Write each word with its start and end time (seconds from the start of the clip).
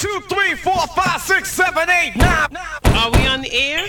two, 0.00 0.20
three, 0.30 0.54
four, 0.54 0.86
five, 0.96 1.20
six, 1.20 1.50
seven, 1.52 1.90
eight, 1.90 2.16
nine. 2.16 2.56
Are 2.96 3.10
we 3.10 3.26
on 3.26 3.42
the 3.42 3.52
air? 3.52 3.80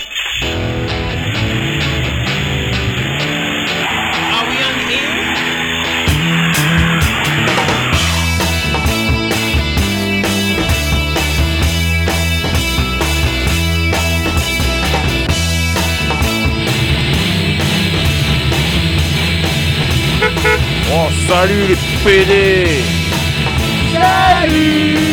Are 4.34 4.46
we 4.50 4.58
on 4.68 4.74
the 4.78 4.94
air? 4.94 5.18
Oh, 20.94 21.10
salut 21.30 21.68
les 21.70 21.78
PD 22.04 22.84
Los 23.94 25.11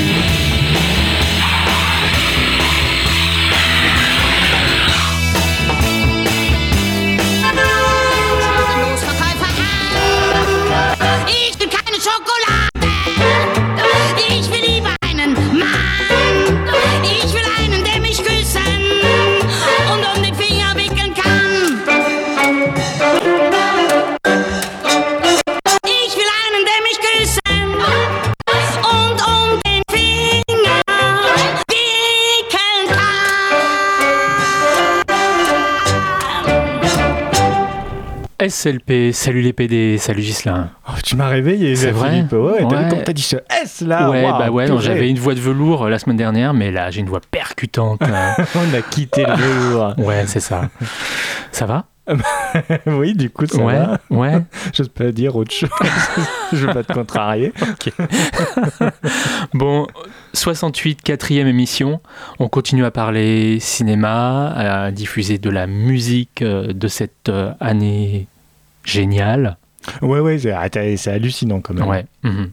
SLP, 38.40 39.12
salut 39.12 39.40
les 39.42 39.52
PD, 39.52 39.98
salut 39.98 40.22
Gislain. 40.22 40.70
Oh, 40.88 40.92
tu 41.02 41.16
m'as 41.16 41.26
réveillé, 41.26 41.74
C'est 41.74 41.90
vrai. 41.90 42.20
Ouais, 42.20 42.26
t'as 42.30 42.36
Ouais. 42.36 42.82
vu 42.84 42.88
comment 42.88 43.02
t'as 43.04 43.12
dit 43.12 43.22
ce 43.22 43.36
S 43.62 43.80
là 43.80 44.08
ouais, 44.10 44.22
bah 44.22 44.50
ouais, 44.50 44.66
j'avais 44.78 45.10
une 45.10 45.18
voix 45.18 45.34
de 45.34 45.40
velours 45.40 45.84
euh, 45.86 45.90
la 45.90 45.98
semaine 45.98 46.16
dernière, 46.16 46.54
mais 46.54 46.70
là 46.70 46.90
j'ai 46.92 47.00
une 47.00 47.08
voix 47.08 47.20
percutante. 47.32 48.00
euh. 48.08 48.30
On 48.54 48.74
a 48.74 48.80
quitté 48.82 49.24
le 49.26 49.32
velours. 49.34 49.94
ouais, 49.98 50.24
c'est 50.28 50.38
ça. 50.40 50.68
Ça 51.50 51.66
va? 51.66 51.86
oui, 52.86 53.14
du 53.14 53.30
coup, 53.30 53.46
ça 53.46 53.58
Ouais, 53.62 53.74
va. 53.74 53.98
ouais. 54.10 54.42
J'ose 54.74 54.88
pas 54.88 55.10
dire 55.12 55.36
autre 55.36 55.52
chose. 55.52 55.68
Je 56.52 56.66
veux 56.66 56.72
pas 56.72 56.82
te 56.82 56.92
contrarier. 56.92 57.52
Bon, 59.54 59.86
68, 60.34 61.02
quatrième 61.02 61.46
émission. 61.46 62.00
On 62.38 62.48
continue 62.48 62.84
à 62.84 62.90
parler 62.90 63.58
cinéma, 63.60 64.48
à 64.48 64.90
diffuser 64.90 65.38
de 65.38 65.50
la 65.50 65.66
musique 65.66 66.42
euh, 66.42 66.72
de 66.72 66.88
cette 66.88 67.28
euh, 67.28 67.52
année 67.60 68.26
géniale. 68.84 69.56
Ouais, 70.02 70.20
ouais, 70.20 70.38
c'est 70.38 71.08
hallucinant 71.10 71.60
quand 71.60 71.74
même. 71.74 71.86
Ouais. 71.88 72.04
mhm. 72.22 72.50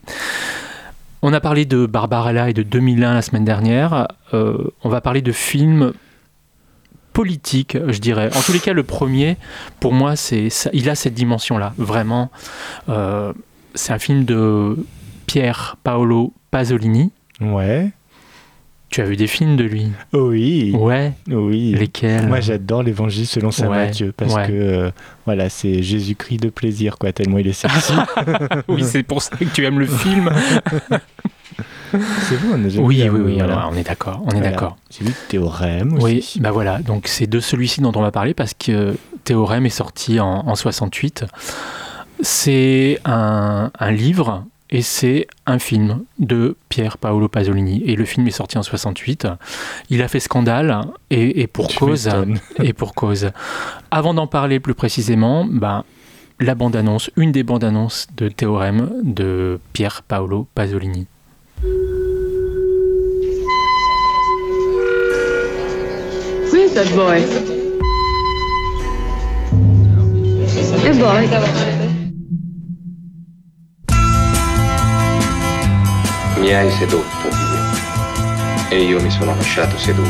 On 1.21 1.33
a 1.33 1.39
parlé 1.39 1.65
de 1.65 1.87
Barbarella 1.87 2.49
et 2.51 2.53
de 2.53 2.61
2001 2.61 3.15
la 3.15 3.21
semaine 3.23 3.45
dernière. 3.45 4.07
Euh, 4.35 4.57
on 4.83 4.89
va 4.89 5.01
parler 5.01 5.23
de 5.23 5.31
films 5.31 5.93
politiques, 7.15 7.77
je 7.87 7.99
dirais. 7.99 8.29
En 8.35 8.41
tous 8.41 8.51
les 8.51 8.59
cas, 8.59 8.73
le 8.73 8.83
premier, 8.83 9.37
pour 9.79 9.93
moi, 9.93 10.15
c'est 10.17 10.49
il 10.73 10.89
a 10.89 10.95
cette 10.95 11.13
dimension-là. 11.15 11.73
Vraiment, 11.77 12.29
Euh, 12.89 13.33
c'est 13.73 13.93
un 13.93 13.99
film 13.99 14.25
de 14.25 14.77
Pier 15.25 15.51
Paolo 15.83 16.33
Pasolini. 16.51 17.11
Ouais. 17.41 17.89
Tu 18.89 19.01
as 19.01 19.05
vu 19.05 19.15
des 19.17 19.27
films 19.27 19.55
de 19.57 19.63
lui? 19.63 19.87
Oui. 20.13 20.71
Ouais. 20.77 21.13
Oui. 21.27 21.73
Lesquels? 21.77 22.27
Moi, 22.27 22.39
j'adore 22.41 22.83
l'évangile 22.83 23.25
selon 23.27 23.49
saint 23.51 23.67
Ouais, 23.69 23.85
Matthieu 23.87 24.13
parce 24.15 24.33
ouais. 24.35 24.47
que 24.47 24.53
euh, 24.53 24.91
voilà, 25.25 25.49
c'est 25.49 25.81
Jésus-Christ 25.81 26.37
de 26.43 26.49
plaisir, 26.49 26.97
quoi, 26.97 27.11
tellement 27.11 27.37
il 27.39 27.47
est 27.47 27.53
sexy. 27.53 27.93
Oui, 28.67 28.83
c'est 28.83 29.03
pour 29.03 29.21
ça 29.21 29.35
que 29.35 29.43
tu 29.45 29.65
aimes 29.65 29.79
le 29.79 29.87
film. 29.87 30.29
c'est 32.21 32.35
vous, 32.35 32.51
on 32.51 32.55
a 32.55 32.57
déjà 32.57 32.81
oui, 32.81 33.07
oui, 33.09 33.19
oui, 33.23 33.33
voilà. 33.37 33.67
on 33.71 33.75
est 33.75 33.83
d'accord. 33.83 34.21
On 34.25 34.29
est 34.29 34.33
Voilà. 34.35 34.49
d'accord. 34.51 34.77
J'ai 34.89 35.05
vu 35.05 35.13
Théorème 35.29 35.97
Oui, 36.01 36.19
aussi. 36.19 36.39
bah 36.39 36.51
voilà, 36.51 36.79
donc 36.79 37.07
c'est 37.07 37.27
de 37.27 37.39
celui-ci 37.39 37.81
dont 37.81 37.91
on 37.95 38.01
va 38.01 38.11
parler 38.11 38.33
parce 38.33 38.53
que 38.53 38.95
Théorème 39.23 39.65
est 39.65 39.69
sorti 39.69 40.19
en, 40.19 40.27
en 40.47 40.55
68. 40.55 41.25
C'est 42.21 42.99
un, 43.05 43.71
un 43.77 43.91
livre 43.91 44.45
et 44.69 44.81
c'est 44.81 45.27
un 45.45 45.59
film 45.59 46.03
de 46.19 46.55
Pier 46.69 46.89
Paolo 46.99 47.27
Pasolini. 47.27 47.83
Et 47.85 47.95
le 47.95 48.05
film 48.05 48.27
est 48.27 48.31
sorti 48.31 48.57
en 48.57 48.63
68. 48.63 49.27
Il 49.89 50.01
a 50.01 50.07
fait 50.07 50.19
scandale 50.19 50.81
et, 51.09 51.41
et 51.41 51.47
pour 51.47 51.67
Tu 51.67 51.77
cause. 51.77 52.09
Et 52.63 52.73
pour 52.73 52.93
cause. 52.95 53.31
Avant 53.91 54.13
d'en 54.13 54.27
parler 54.27 54.59
plus 54.59 54.73
précisément, 54.73 55.45
ben, 55.45 55.83
la 56.39 56.55
bande-annonce, 56.55 57.11
une 57.15 57.31
des 57.31 57.43
bandes-annonces 57.43 58.07
de 58.17 58.27
Théorème 58.29 58.89
de 59.03 59.59
Pier 59.73 59.89
Paolo 60.07 60.47
Pasolini. 60.55 61.07
Where's 66.51 66.73
that 66.73 66.89
boy? 66.95 67.23
E 70.83 70.91
boy. 70.93 71.27
Mi 76.39 76.53
hai 76.53 76.69
sedotto, 76.71 77.27
Dio. 77.29 77.63
E 78.69 78.83
io 78.83 79.01
mi 79.01 79.09
sono 79.09 79.33
lasciato 79.35 79.77
seduto. 79.77 80.09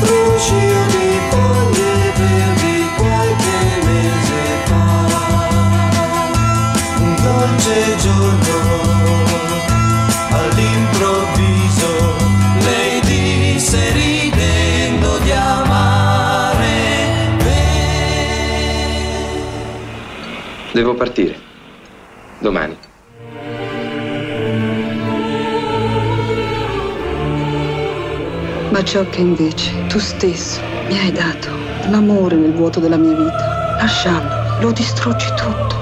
Lucio 0.00 0.54
di 0.88 1.18
foglie 1.30 2.12
verdi 2.16 2.88
qualche 2.96 3.58
mese 3.84 4.42
fa. 4.64 4.84
Un 6.98 7.14
dolce 7.22 7.96
giorno 7.96 8.79
Devo 20.80 20.94
partire. 20.94 21.38
Domani. 22.38 22.74
Ma 28.70 28.82
ciò 28.82 29.06
che 29.10 29.20
invece 29.20 29.86
tu 29.88 29.98
stesso 29.98 30.62
mi 30.88 30.98
hai 30.98 31.12
dato, 31.12 31.48
l'amore 31.90 32.36
nel 32.36 32.54
vuoto 32.54 32.80
della 32.80 32.96
mia 32.96 33.14
vita, 33.14 33.76
lasciandolo, 33.78 34.60
lo 34.60 34.72
distruggi 34.72 35.26
tutto. 35.36 35.76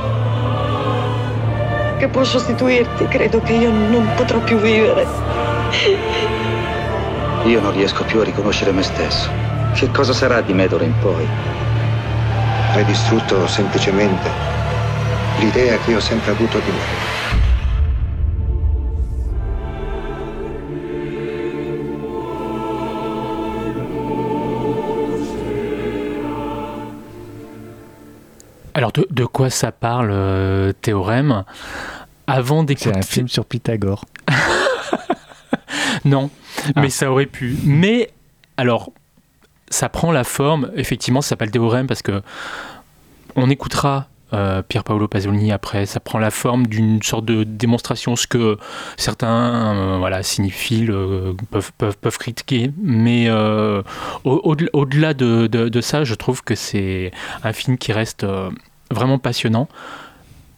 Che 1.98 2.08
può 2.08 2.24
sostituirti, 2.24 3.06
credo 3.06 3.40
che 3.40 3.52
io 3.52 3.70
non 3.70 4.04
potrò 4.16 4.40
più 4.40 4.56
vivere. 4.56 5.06
Io 7.44 7.60
non 7.60 7.70
riesco 7.70 8.02
più 8.02 8.18
a 8.18 8.24
riconoscere 8.24 8.72
me 8.72 8.82
stesso. 8.82 9.30
Che 9.74 9.92
cosa 9.92 10.12
sarà 10.12 10.40
di 10.40 10.52
me 10.52 10.66
d'ora 10.66 10.82
in 10.82 10.98
poi? 10.98 11.24
Hai 12.72 12.84
distrutto 12.84 13.46
semplicemente 13.46 14.47
l'idea 15.40 15.78
che 15.78 15.90
io 15.90 15.96
ho 15.96 16.00
sempre 16.00 16.30
avuto 16.30 16.58
di 16.58 16.70
me. 16.70 17.16
Alors, 28.74 28.92
de, 28.92 29.06
de 29.10 29.24
quoi 29.24 29.50
ça 29.50 29.72
parle, 29.72 30.10
euh, 30.12 30.72
Théorème? 30.82 31.44
Avant 32.26 32.60
C'est 32.60 32.66
d'écouter. 32.66 32.96
un 32.96 33.02
film 33.02 33.28
sur 33.28 33.44
Pythagore. 33.44 34.04
Non, 36.04 36.30
Ah. 36.76 36.80
mais 36.82 36.90
ça 36.90 37.10
aurait 37.10 37.26
pu. 37.26 37.56
Mais, 37.64 38.10
alors, 38.56 38.90
ça 39.68 39.88
prend 39.88 40.12
la 40.12 40.22
forme, 40.24 40.70
effectivement, 40.76 41.20
ça 41.20 41.30
s'appelle 41.30 41.50
Théorème 41.50 41.86
parce 41.86 42.02
que 42.02 42.22
on 43.36 43.50
écoutera 43.50 44.06
euh, 44.32 44.62
Paolo 44.84 45.08
Pasolini 45.08 45.52
après, 45.52 45.86
ça 45.86 46.00
prend 46.00 46.18
la 46.18 46.30
forme 46.30 46.66
d'une 46.66 47.02
sorte 47.02 47.24
de 47.24 47.44
démonstration, 47.44 48.16
ce 48.16 48.26
que 48.26 48.58
certains 48.96 49.74
euh, 49.76 49.96
voilà, 49.98 50.22
cinéphiles 50.22 50.90
euh, 50.90 51.32
peuvent, 51.50 51.72
peuvent, 51.78 51.96
peuvent 51.96 52.18
critiquer. 52.18 52.70
Mais 52.82 53.26
euh, 53.28 53.82
au- 54.24 54.40
au- 54.44 54.56
au-delà 54.72 55.14
de, 55.14 55.46
de- 55.46 55.68
de 55.68 55.80
ça, 55.80 56.04
je 56.04 56.14
trouve 56.14 56.42
que 56.42 56.54
c'est 56.54 57.10
un 57.42 57.52
film 57.52 57.78
qui 57.78 57.92
reste 57.92 58.24
euh, 58.24 58.50
vraiment 58.90 59.18
passionnant. 59.18 59.68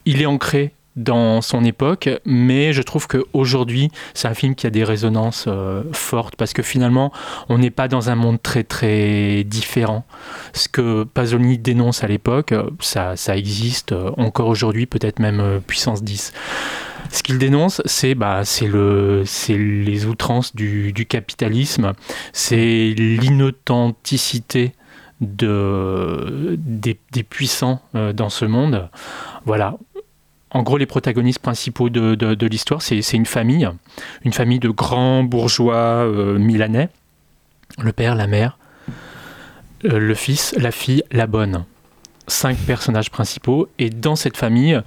Il 0.05 0.21
est 0.21 0.25
ancré 0.25 0.73
dans 0.95 1.41
son 1.41 1.63
époque, 1.63 2.09
mais 2.25 2.73
je 2.73 2.81
trouve 2.81 3.07
qu'aujourd'hui, 3.07 3.89
c'est 4.13 4.27
un 4.27 4.33
film 4.33 4.55
qui 4.55 4.67
a 4.67 4.69
des 4.69 4.83
résonances 4.83 5.45
euh, 5.47 5.83
fortes 5.93 6.35
parce 6.35 6.53
que 6.53 6.61
finalement, 6.61 7.13
on 7.49 7.57
n'est 7.57 7.69
pas 7.69 7.87
dans 7.87 8.09
un 8.09 8.15
monde 8.15 8.41
très 8.41 8.63
très 8.63 9.43
différent. 9.45 10.05
Ce 10.53 10.67
que 10.67 11.03
Pasolini 11.03 11.57
dénonce 11.57 12.03
à 12.03 12.07
l'époque, 12.07 12.51
euh, 12.51 12.69
ça, 12.79 13.15
ça 13.15 13.37
existe 13.37 13.93
euh, 13.93 14.11
encore 14.17 14.47
aujourd'hui, 14.47 14.85
peut-être 14.85 15.19
même 15.19 15.61
puissance 15.65 16.03
10. 16.03 16.33
Ce 17.09 17.23
qu'il 17.23 17.37
dénonce, 17.37 17.81
c'est 17.85 18.15
bah, 18.15 18.41
le, 18.61 19.23
les 19.49 20.05
outrances 20.05 20.55
du, 20.55 20.93
du 20.93 21.05
capitalisme, 21.05 21.93
c'est 22.31 22.93
l'inauthenticité 22.97 24.73
de, 25.19 26.57
des, 26.57 27.23
puissants 27.23 27.81
dans 27.93 28.29
ce 28.29 28.45
monde. 28.45 28.89
Voilà. 29.45 29.77
En 30.53 30.63
gros, 30.63 30.77
les 30.77 30.85
protagonistes 30.85 31.39
principaux 31.39 31.89
de, 31.89 32.45
l'histoire, 32.45 32.81
c'est 32.81 32.99
une 33.13 33.25
famille, 33.25 33.69
une 34.23 34.33
famille 34.33 34.59
de 34.59 34.69
grands 34.69 35.23
bourgeois 35.23 35.75
euh, 35.75 36.37
milanais. 36.37 36.89
Le 37.81 37.93
père, 37.93 38.15
la 38.15 38.27
mère, 38.27 38.57
euh, 39.85 39.97
le 39.97 40.13
fils, 40.13 40.53
la 40.57 40.71
fille, 40.71 41.03
la 41.11 41.25
bonne. 41.25 41.63
Cinq 42.27 42.57
personnages 42.57 43.09
principaux. 43.09 43.69
Et 43.79 43.89
dans 43.89 44.17
cette 44.17 44.35
famille 44.35 44.79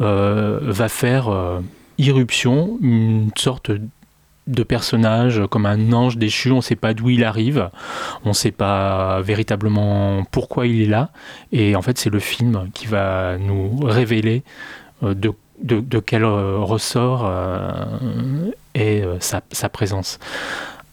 euh, 0.00 0.60
va 0.62 0.88
faire 0.88 1.60
irruption 1.98 2.78
une 2.80 3.30
sorte 3.36 3.72
de 4.48 4.62
personnage 4.62 5.42
comme 5.50 5.66
un 5.66 5.92
ange 5.92 6.16
déchu. 6.16 6.52
On 6.52 6.56
ne 6.56 6.60
sait 6.60 6.76
pas 6.76 6.94
d'où 6.94 7.10
il 7.10 7.24
arrive. 7.24 7.70
On 8.24 8.30
ne 8.30 8.34
sait 8.34 8.52
pas 8.52 9.20
véritablement 9.20 10.24
pourquoi 10.30 10.66
il 10.68 10.82
est 10.82 10.86
là. 10.86 11.10
Et 11.50 11.74
en 11.74 11.82
fait, 11.82 11.98
c'est 11.98 12.10
le 12.10 12.20
film 12.20 12.70
qui 12.72 12.86
va 12.86 13.36
nous 13.36 13.80
révéler 13.82 14.44
de, 15.02 15.32
de- 15.62 15.80
de 15.80 15.98
quel 15.98 16.24
euh, 16.24 16.58
ressort 16.58 17.26
euh, 17.26 18.50
est 18.74 19.02
euh, 19.04 19.16
sa, 19.20 19.42
sa 19.52 19.68
présence. 19.68 20.18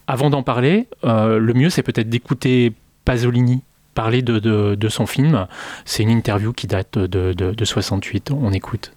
Avant 0.08 0.30
d'en 0.30 0.44
parler, 0.44 0.88
euh, 1.04 1.40
le 1.40 1.54
mieux 1.54 1.70
c'est 1.70 1.84
peut-être 1.84 2.10
d'écouter 2.10 2.74
Pasolini 3.06 3.64
parler 3.94 4.22
de, 4.22 4.40
de- 4.40 4.76
de 4.76 4.90
son 4.90 5.06
film. 5.06 5.48
C'est 5.86 6.04
une 6.04 6.10
interview 6.10 6.52
qui 6.54 6.68
date 6.68 6.98
de, 6.98 7.34
de, 7.34 7.52
de 7.52 7.66
68. 7.66 8.32
On 8.32 8.52
écoute. 8.52 8.92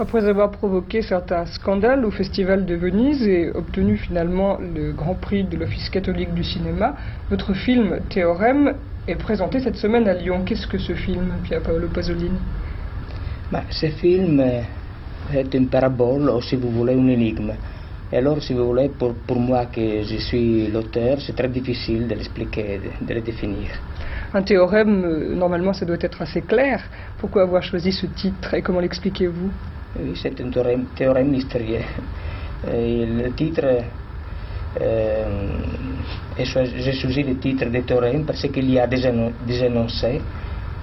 Après 0.00 0.26
avoir 0.28 0.50
provoqué 0.52 1.02
certains 1.02 1.44
scandales 1.46 2.04
au 2.04 2.10
Festival 2.12 2.64
de 2.64 2.74
Venise 2.76 3.26
et 3.26 3.50
obtenu 3.50 3.96
finalement 3.96 4.56
le 4.58 4.92
Grand 4.92 5.14
Prix 5.14 5.42
de 5.44 5.56
l'Office 5.56 5.90
catholique 5.90 6.32
du 6.34 6.44
cinéma, 6.44 6.94
votre 7.30 7.52
film 7.52 7.98
Théorème 8.08 8.74
est 9.08 9.16
présenté 9.16 9.58
cette 9.60 9.76
semaine 9.76 10.06
à 10.08 10.14
Lyon. 10.14 10.42
Qu'est-ce 10.46 10.68
que 10.68 10.78
ce 10.78 10.94
film, 10.94 11.32
Pier 11.42 11.58
Paolo 11.58 11.88
Pasolini? 11.88 12.30
Ma 13.50 13.62
ce 13.70 13.86
film 13.88 14.40
est 15.32 15.54
une 15.54 15.68
parabole, 15.68 16.28
ou 16.30 16.40
si 16.42 16.56
vous 16.56 16.70
voulez, 16.70 16.94
une 16.94 17.08
énigme. 17.08 17.52
Et 18.12 18.16
alors, 18.16 18.42
si 18.42 18.52
vous 18.54 18.66
voulez, 18.66 18.88
pour, 18.88 19.14
pour 19.14 19.38
moi 19.38 19.66
que 19.66 20.02
je 20.02 20.16
suis 20.16 20.66
l'auteur, 20.68 21.18
c'est 21.20 21.34
très 21.36 21.48
difficile 21.48 22.06
de 22.08 22.14
l'expliquer, 22.14 22.78
de, 22.78 23.06
de 23.06 23.14
le 23.14 23.20
définir. 23.20 23.68
Un 24.32 24.42
théorème, 24.42 25.04
euh, 25.04 25.34
normalement, 25.34 25.72
ça 25.72 25.84
doit 25.86 25.96
être 26.00 26.20
assez 26.22 26.42
clair. 26.42 26.82
Pourquoi 27.18 27.42
avoir 27.42 27.62
choisi 27.62 27.92
ce 27.92 28.06
titre 28.06 28.54
et 28.54 28.62
comment 28.62 28.80
l'expliquez-vous? 28.80 29.50
Oui, 29.98 30.16
c'est 30.22 30.38
un 30.40 30.50
théorème, 30.50 30.86
théorème 30.94 31.30
mystérieux. 31.30 31.80
Et 32.70 33.06
le 33.06 33.32
titre, 33.32 33.64
euh, 34.80 35.58
j'ai 36.36 36.92
choisi 36.92 37.22
le 37.22 37.36
titre 37.38 37.66
de 37.66 37.80
théorème 37.80 38.24
parce 38.24 38.42
qu'il 38.42 38.70
y 38.70 38.78
a 38.78 38.86
des, 38.86 39.06
éno- 39.06 39.32
des 39.46 39.64
énoncés, 39.64 40.20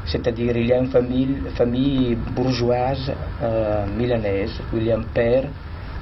c'est-à-dire 0.06 0.56
il 0.56 0.68
y 0.68 0.74
a 0.74 0.78
une 0.78 0.88
famille, 0.88 2.16
bourgeoise 2.36 3.12
euh, 3.42 3.86
milanaise 3.98 4.60
où 4.72 4.78
il 4.78 4.86
y 4.86 4.92
a 4.92 4.98
un 4.98 5.02
père, 5.14 5.46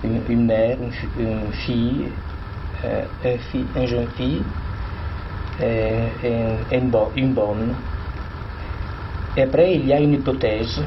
une, 0.04 0.46
mère, 0.46 0.78
une, 0.82 0.92
fi- 0.92 1.08
une 1.18 1.52
fille, 1.52 2.08
euh, 2.84 3.04
un 3.26 3.80
une 3.80 3.88
jeune 3.88 4.08
fille 4.18 4.44
et, 5.62 5.94
et 6.24 6.78
une, 6.78 6.92
une 7.16 7.34
bonne. 7.34 7.74
Et 9.38 9.44
après, 9.44 9.74
il 9.74 9.88
y 9.88 9.94
a 9.94 10.00
une 10.00 10.14
hypothèse, 10.14 10.84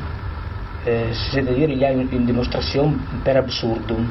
euh, 0.87 1.13
c'est-à-dire 1.13 1.71
il 1.71 1.79
y 1.79 1.85
a 1.85 1.93
une, 1.93 2.07
démonstration 2.27 2.95
per 3.25 3.37
absurdum. 3.39 4.07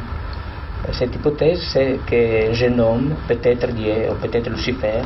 Cette 0.92 1.16
hypothèse, 1.16 1.62
c'est 1.72 2.00
qu'un 2.06 2.54
jeune 2.54 2.80
homme, 2.80 3.16
peut-être 3.28 3.68
Dieu 3.72 4.12
ou 4.12 4.16
peut-être 4.16 4.50
Lucifer, 4.50 5.02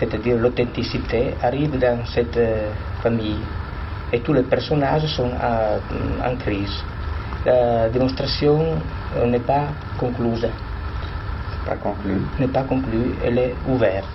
c'est-à-dire 0.00 0.36
l'authenticité, 0.38 1.34
arrive 1.42 1.78
dans 1.78 2.04
cette 2.06 2.36
euh, 2.38 2.70
famille 3.02 3.38
et 4.12 4.20
tous 4.20 4.32
les 4.32 4.42
personnages 4.42 5.04
sont 5.14 5.30
à- 5.40 5.76
en 6.26 6.34
crise. 6.36 6.82
La 7.44 7.88
démonstration 7.90 8.78
euh, 9.16 9.26
n'est 9.26 9.40
pas 9.54 9.68
concluse. 9.98 10.48
Pas 11.66 11.76
conclu. 11.76 12.16
N'est 12.38 12.48
pas 12.48 12.62
conclue, 12.62 13.14
elle 13.24 13.38
est 13.38 13.54
ouverte. 13.68 14.08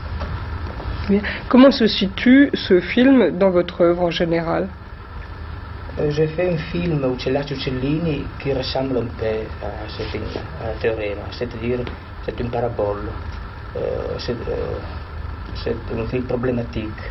Bien. 1.08 1.22
Comment 1.48 1.70
se 1.72 1.86
situe 1.88 2.50
ce 2.56 2.82
film 2.82 3.38
dans 3.38 3.52
votre 3.52 3.82
œuvre 3.82 4.02
en 4.02 4.10
général 4.12 4.68
Euh, 6.00 6.10
J'ai 6.10 6.28
fait 6.28 6.50
un 6.54 6.58
film 6.58 7.00
Uccellacci 7.14 7.54
Uccellini 7.54 8.26
qui 8.40 8.52
ressemble 8.54 8.98
un 8.98 9.10
peu 9.20 9.38
à 9.64 9.88
ce 9.88 10.02
film, 10.12 10.26
à 10.64 10.74
Théorème, 10.82 11.20
c'est-à-dire 11.32 11.80
c'est 12.26 12.38
une 12.40 12.50
parabole, 12.50 13.06
Euh, 13.78 14.18
c'est 15.56 15.72
euh, 15.72 15.75
c'est 15.88 16.00
un 16.00 16.06
film 16.07 16.24
problématique. 16.28 17.02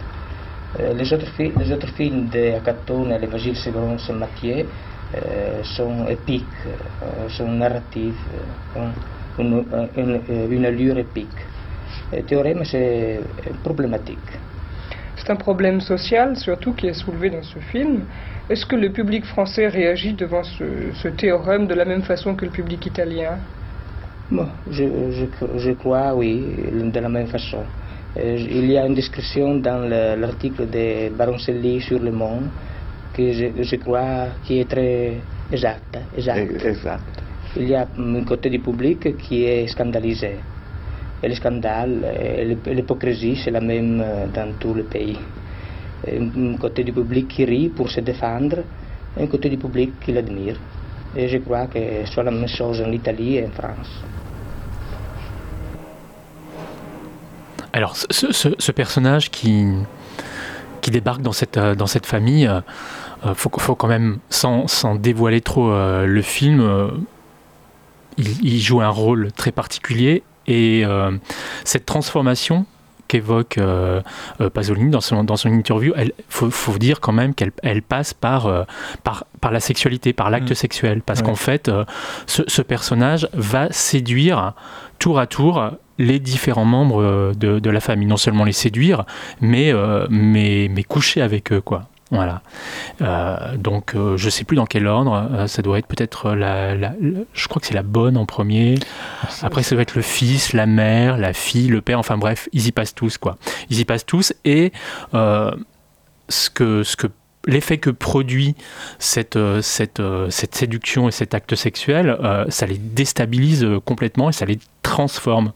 Les, 0.78 1.12
autres 1.12 1.26
fi- 1.36 1.52
les 1.56 1.70
autres 1.72 1.88
films 1.88 2.28
de 2.30 2.54
Acatone 2.56 3.12
et 3.12 3.26
Vasile 3.26 3.56
Séverin 3.56 3.96
Saint-Mathieu 3.98 4.66
euh, 5.14 5.62
sont 5.62 6.08
épiques, 6.08 6.58
sont 7.28 7.48
narratifs, 7.48 8.26
ont 8.74 8.92
une, 9.38 9.64
une, 9.96 10.22
une 10.52 10.64
allure 10.66 10.98
épique. 10.98 11.38
Et 12.12 12.24
Théorème, 12.24 12.64
c'est 12.64 13.22
problématique. 13.62 14.30
C'est 15.16 15.30
un 15.30 15.36
problème 15.36 15.80
social, 15.80 16.36
surtout, 16.36 16.72
qui 16.74 16.86
est 16.86 16.94
soulevé 16.94 17.30
dans 17.30 17.42
ce 17.42 17.58
film. 17.58 18.06
Est-ce 18.48 18.64
que 18.66 18.76
le 18.76 18.92
public 18.92 19.24
français 19.24 19.66
réagit 19.66 20.14
devant 20.14 20.44
ce, 20.44 20.92
ce 20.92 21.08
théorème 21.08 21.66
de 21.66 21.74
la 21.74 21.84
même 21.84 22.02
façon 22.04 22.36
que 22.36 22.44
le 22.44 22.52
public 22.52 22.86
italien? 22.86 23.40
Bon, 24.30 24.48
je, 24.66 24.84
je, 25.10 25.26
je 25.58 25.70
crois, 25.72 26.14
oui, 26.14 26.56
de 26.72 27.00
la 27.00 27.08
même 27.08 27.26
façon. 27.26 27.66
Euh, 28.16 28.36
il 28.38 28.70
y 28.70 28.78
a 28.78 28.86
une 28.86 28.94
description 28.94 29.56
dans 29.56 29.78
le- 29.88 30.14
l'article 30.20 30.68
de 30.70 31.08
Baroncelli 31.10 31.80
sur 31.80 31.98
Le 31.98 32.12
Monde 32.12 32.48
que 33.12 33.32
je, 33.32 33.46
je 33.62 33.76
crois 33.76 34.28
qui 34.44 34.60
est 34.60 34.68
très 34.70 35.20
exact. 35.50 35.98
exact. 36.16 36.64
Exact. 36.64 37.02
Il 37.56 37.68
y 37.68 37.74
a 37.74 37.86
un 37.98 38.24
côté 38.24 38.50
du 38.50 38.60
public 38.60 39.16
qui 39.18 39.44
est 39.44 39.66
scandalisé. 39.68 40.38
Et 41.22 41.28
le 41.28 41.34
scandale 41.34 42.60
l'hypocrisie, 42.66 43.36
c'est 43.42 43.50
la 43.50 43.60
même 43.60 44.00
euh, 44.00 44.26
dans 44.32 44.52
tout 44.58 44.74
le 44.74 44.84
pays. 44.84 45.18
Un 46.06 46.56
côté 46.58 46.84
du 46.84 46.92
public 46.92 47.28
qui 47.28 47.44
rit 47.44 47.68
pour 47.70 47.90
se 47.90 48.00
défendre 48.00 48.58
et 49.16 49.22
un 49.22 49.26
côté 49.26 49.48
du 49.48 49.56
public 49.56 49.98
qui 50.00 50.12
l'admire. 50.12 50.56
Et 51.16 51.28
je 51.28 51.38
crois 51.38 51.66
que 51.66 51.78
c'est 52.04 52.22
la 52.22 52.30
même 52.30 52.48
chose 52.48 52.82
en 52.82 52.92
Italie 52.92 53.36
et 53.38 53.44
en 53.46 53.50
France. 53.50 54.02
Alors, 57.74 57.96
ce, 57.96 58.32
ce- 58.32 58.54
ce 58.56 58.72
personnage 58.72 59.30
qui, 59.32 59.66
qui 60.80 60.90
débarque 60.92 61.22
dans 61.22 61.32
cette, 61.32 61.56
euh, 61.56 61.74
dans 61.74 61.88
cette 61.88 62.06
famille, 62.06 62.46
euh, 62.46 62.60
euh, 63.26 63.34
faut, 63.34 63.50
faut 63.58 63.74
quand 63.74 63.88
même, 63.88 64.18
sans, 64.30 64.68
sans 64.68 64.94
dévoiler 64.94 65.40
trop 65.40 65.70
euh, 65.72 66.06
le 66.06 66.22
film, 66.22 66.60
euh, 66.60 66.88
il, 68.16 68.28
il 68.46 68.60
joue 68.60 68.80
un 68.80 68.88
rôle 68.90 69.32
très 69.32 69.50
particulier 69.50 70.22
et 70.46 70.84
cette 71.64 71.84
transformation 71.86 72.64
qu'évoque 73.08 73.58
Pasolini 74.52 74.90
dans 74.90 75.00
son, 75.00 75.24
dans 75.24 75.36
son 75.36 75.48
interview, 75.50 75.92
il 75.96 76.12
faut, 76.28 76.50
faut 76.50 76.78
dire 76.78 77.00
quand 77.00 77.12
même 77.12 77.34
qu'elle 77.34 77.50
elle 77.62 77.80
passe 77.82 78.12
par, 78.14 78.66
par, 79.02 79.24
par 79.40 79.50
la 79.52 79.58
sexualité, 79.60 80.12
par 80.12 80.28
l'acte 80.30 80.50
Mm. 80.50 80.54
sexuel. 80.54 81.02
Parce 81.02 81.20
Ouais. 81.20 81.26
qu'en 81.26 81.34
fait, 81.34 81.70
ce, 82.26 82.42
ce 82.46 82.62
personnage 82.62 83.26
va 83.32 83.72
séduire 83.72 84.52
tour 84.98 85.18
à 85.18 85.26
tour 85.26 85.70
les 85.98 86.18
différents 86.18 86.64
membres 86.64 87.02
euh, 87.02 87.32
de, 87.34 87.58
de 87.58 87.70
la 87.70 87.80
famille. 87.80 88.06
Non 88.06 88.16
seulement 88.16 88.44
les 88.44 88.52
séduire, 88.52 89.04
mais, 89.40 89.72
euh, 89.72 90.06
mais, 90.10 90.68
mais 90.70 90.82
coucher 90.82 91.20
avec 91.20 91.52
eux, 91.52 91.60
quoi. 91.60 91.88
Voilà. 92.10 92.42
Euh, 93.02 93.56
donc, 93.56 93.94
euh, 93.94 94.16
je 94.16 94.30
sais 94.30 94.44
plus 94.44 94.56
dans 94.56 94.66
quel 94.66 94.86
ordre. 94.86 95.46
ça 95.48 95.62
doit 95.62 95.78
être 95.78 95.86
peut-être 95.86 96.32
la, 96.32 96.74
Je 97.32 97.48
crois 97.48 97.60
que 97.60 97.66
c'est 97.66 97.74
la 97.74 97.82
bonne 97.82 98.16
en 98.16 98.24
premier. 98.24 98.76
Après, 99.42 99.62
ça 99.62 99.74
doit 99.74 99.82
être 99.82 99.96
le 99.96 100.02
fils, 100.02 100.52
la 100.52 100.66
mère, 100.66 101.18
la 101.18 101.32
fille, 101.32 101.68
le 101.68 101.80
père. 101.80 101.98
Enfin 101.98 102.16
bref, 102.16 102.48
ils 102.52 102.68
y 102.68 102.72
passent 102.72 102.94
tous, 102.94 103.18
quoi. 103.18 103.36
Ils 103.68 103.80
y 103.80 103.84
passent 103.84 104.06
tous. 104.06 104.32
Et 104.44 104.72
ce 105.12 106.50
que, 106.50 106.82
ce 106.84 106.96
que 106.96 107.08
l'effet 107.46 107.78
que 107.78 107.90
produit 107.90 108.54
cette, 108.98 109.36
euh, 109.36 109.60
cette, 109.62 110.00
euh, 110.00 110.28
cette 110.30 110.54
séduction 110.54 111.08
et 111.08 111.12
cet 111.12 111.34
acte 111.34 111.54
sexuel, 111.54 112.16
euh, 112.22 112.44
ça 112.48 112.66
les 112.66 112.78
déstabilise 112.78 113.66
complètement 113.84 114.30
et 114.30 114.32
ça 114.32 114.44
les 114.46 114.58
transforme. 114.82 115.52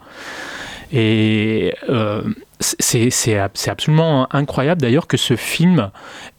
Et 0.90 1.74
euh, 1.90 2.22
c'est 2.60 3.10
c'est 3.10 3.38
ab- 3.38 3.50
c'est 3.54 3.70
absolument 3.70 4.26
incroyable 4.34 4.80
d'ailleurs 4.80 5.06
que 5.06 5.18
ce 5.18 5.36
film 5.36 5.90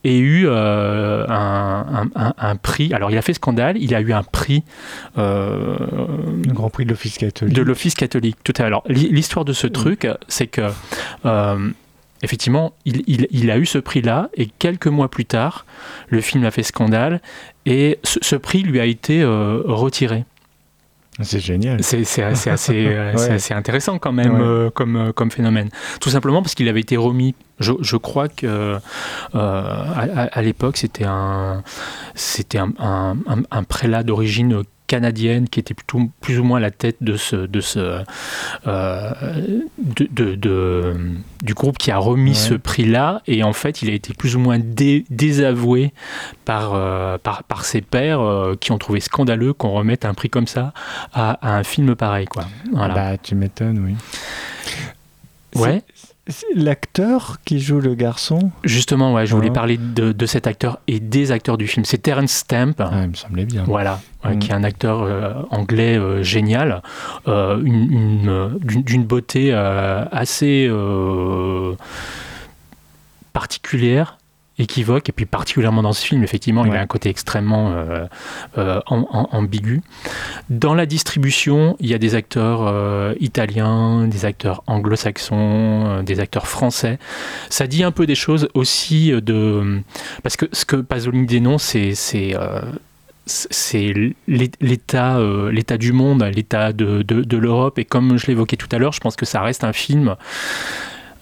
ait 0.03 0.17
eu 0.17 0.45
euh, 0.47 1.23
un, 1.27 2.09
un- 2.15 2.55
prix. 2.55 2.91
Alors 2.93 3.11
il 3.11 3.17
a 3.17 3.21
fait 3.21 3.33
scandale, 3.35 3.77
il 3.77 3.93
a 3.93 4.01
eu 4.01 4.11
un 4.11 4.23
prix. 4.23 4.63
euh, 5.19 5.77
Le 6.47 6.51
Grand 6.53 6.71
Prix 6.71 6.85
de 6.85 6.89
l'Office 6.89 7.19
catholique. 7.19 7.53
de 7.55 7.61
l'Office 7.61 7.93
catholique. 7.93 8.37
Tout 8.43 8.53
à 8.57 8.69
l'heure. 8.69 8.81
L'histoire 8.87 9.45
de 9.45 9.53
ce 9.53 9.67
truc, 9.67 10.07
c'est 10.27 10.47
que 10.47 10.61
effectivement, 12.23 12.73
il, 12.85 13.03
il- 13.07 13.27
il 13.31 13.51
a 13.51 13.57
eu 13.57 13.65
ce 13.65 13.77
prix-là, 13.77 14.29
et 14.35 14.47
quelques 14.59 14.87
mois 14.87 15.09
plus 15.09 15.25
tard, 15.25 15.65
le 16.09 16.21
film 16.21 16.43
a 16.45 16.51
fait 16.51 16.63
scandale, 16.63 17.21
et 17.65 17.99
ce, 18.03 18.19
ce 18.21 18.35
prix 18.35 18.63
lui 18.63 18.79
a 18.79 18.85
été 18.85 19.21
euh, 19.21 19.61
retiré. 19.65 20.25
C'est 21.21 21.41
génial. 21.41 21.83
C'est 21.83 22.05
c'est 22.05 22.23
assez, 22.23 22.49
assez, 22.49 22.87
euh, 22.87 23.17
c'est 23.17 23.31
assez 23.33 23.53
intéressant 23.53 23.97
quand 23.99 24.13
même 24.13 24.35
Ouais. 24.35 24.41
euh, 24.41 24.69
comme, 24.69 25.11
comme 25.13 25.31
phénomène. 25.31 25.67
Tout 25.99 26.09
simplement 26.09 26.41
parce 26.41 26.55
qu'il 26.55 26.69
avait 26.69 26.79
été 26.79 26.95
remis, 26.95 27.35
je, 27.59 27.73
je 27.81 27.97
crois 27.97 28.29
que 28.29 28.47
euh, 28.47 28.79
à, 29.33 29.99
à- 29.99 30.23
à 30.27 30.41
l'époque 30.41 30.77
c'était 30.77 31.03
un, 31.05 31.61
c'était 32.15 32.57
un, 32.59 32.71
un- 32.79 33.17
un- 33.27 33.43
un 33.51 33.63
prélat 33.63 34.03
d'origine 34.03 34.61
canadienne 34.89 35.47
qui 35.47 35.59
était 35.59 35.73
plutôt 35.73 36.09
plus 36.19 36.39
ou 36.39 36.43
moins 36.43 36.57
à 36.57 36.61
la 36.61 36.71
tête 36.71 36.97
de 37.01 37.15
ce, 37.15 37.35
de 37.35 37.61
ce 37.61 38.01
euh, 38.67 39.11
de, 39.77 40.07
de- 40.11 40.35
de- 40.35 40.95
du 41.43 41.53
groupe 41.53 41.77
qui 41.77 41.91
a 41.91 41.97
remis 41.97 42.31
Ouais. 42.31 42.35
ce 42.35 42.53
prix-là 42.55 43.21
et 43.27 43.43
en 43.43 43.53
fait 43.53 43.81
il 43.81 43.89
a 43.89 43.93
été 43.93 44.13
plus 44.13 44.35
ou 44.35 44.39
moins 44.39 44.59
dé- 44.59 45.05
désavoué 45.09 45.93
par, 46.45 46.71
euh, 46.73 47.17
par, 47.17 47.43
par 47.43 47.63
ses 47.65 47.81
pairs 47.81 48.19
euh, 48.21 48.55
qui 48.59 48.71
ont 48.71 48.77
trouvé 48.77 48.99
scandaleux 48.99 49.53
qu'on 49.53 49.69
remette 49.71 50.03
un 50.05 50.13
prix 50.13 50.29
comme 50.29 50.47
ça 50.47 50.73
à, 51.13 51.31
à 51.47 51.55
un 51.57 51.63
film 51.63 51.95
pareil 51.95 52.25
quoi. 52.25 52.45
Voilà. 52.73 52.93
Bah, 52.93 53.17
tu 53.17 53.35
m'étonnes, 53.35 53.79
oui. 53.85 53.95
Ouais. 55.55 55.81
L'acteur 56.55 57.37
qui 57.43 57.59
joue 57.59 57.79
le 57.79 57.95
garçon 57.95 58.51
Justement, 58.63 59.13
ouais, 59.13 59.25
je 59.25 59.33
voulais 59.33 59.47
Ouais. 59.47 59.53
parler 59.53 59.77
de, 59.77 60.11
de 60.11 60.25
cet 60.27 60.45
acteur 60.45 60.77
et 60.87 60.99
des 60.99 61.31
acteurs 61.31 61.57
du 61.57 61.67
film. 61.67 61.85
C'est 61.85 61.97
Terence 61.97 62.31
Stamp. 62.31 62.73
Ah, 62.79 62.91
il 63.03 63.09
me 63.09 63.13
semblait 63.15 63.45
bien. 63.45 63.63
Voilà, 63.65 63.99
Mm. 64.23 64.37
qui 64.39 64.51
est 64.51 64.53
un 64.53 64.63
acteur 64.63 65.01
euh, 65.01 65.33
anglais 65.49 65.97
euh, 65.97 66.21
génial, 66.21 66.83
euh, 67.27 67.59
une- 67.63 67.91
une, 67.91 68.59
d'une 68.83 69.05
beauté 69.05 69.51
assez 69.53 70.69
particulière, 73.33 74.18
équivoque, 74.59 75.09
et 75.09 75.11
puis 75.11 75.25
particulièrement 75.25 75.81
dans 75.81 75.93
ce 75.93 76.05
film, 76.05 76.23
effectivement, 76.23 76.65
il 76.65 76.71
Ouais. 76.71 76.77
a 76.77 76.81
un 76.81 76.85
côté 76.87 77.09
extrêmement 77.09 77.71
euh, 77.71 78.05
euh, 78.57 78.79
am- 78.87 79.05
am- 79.11 79.27
ambigu. 79.31 79.81
Dans 80.49 80.75
la 80.75 80.85
distribution, 80.85 81.75
il 81.79 81.87
y 81.89 81.93
a 81.93 81.97
des 81.97 82.13
acteurs 82.13 82.67
euh, 82.67 83.13
italiens, 83.19 84.05
des 84.07 84.25
acteurs 84.25 84.61
anglo-saxons, 84.67 86.03
des 86.03 86.19
acteurs 86.19 86.47
français. 86.47 86.99
Ça 87.49 87.65
dit 87.67 87.83
un 87.83 87.91
peu 87.91 88.05
des 88.05 88.15
choses 88.15 88.49
aussi 88.53 89.11
de... 89.11 89.81
Parce 90.23 90.37
que 90.37 90.45
ce 90.53 90.65
que 90.65 90.75
Pasolini 90.75 91.25
dénonce, 91.25 91.63
c'est... 91.63 91.95
c'est 91.95 92.35
c'est 93.31 93.93
l'é- 94.27 94.51
l'état 94.59 95.17
euh, 95.17 95.51
l'état 95.51 95.77
du 95.77 95.91
monde, 95.93 96.23
l'état 96.23 96.73
de, 96.73 97.03
de, 97.03 97.21
de 97.21 97.37
l'Europe. 97.37 97.77
Et 97.77 97.85
comme 97.85 98.17
je 98.17 98.25
l'évoquais 98.25 98.57
tout 98.57 98.67
à 98.71 98.79
l'heure, 98.79 98.91
je 98.91 98.99
pense 98.99 99.15
que 99.15 99.25
ça 99.27 99.41
reste 99.41 99.63
un 99.63 99.71
film 99.73 100.15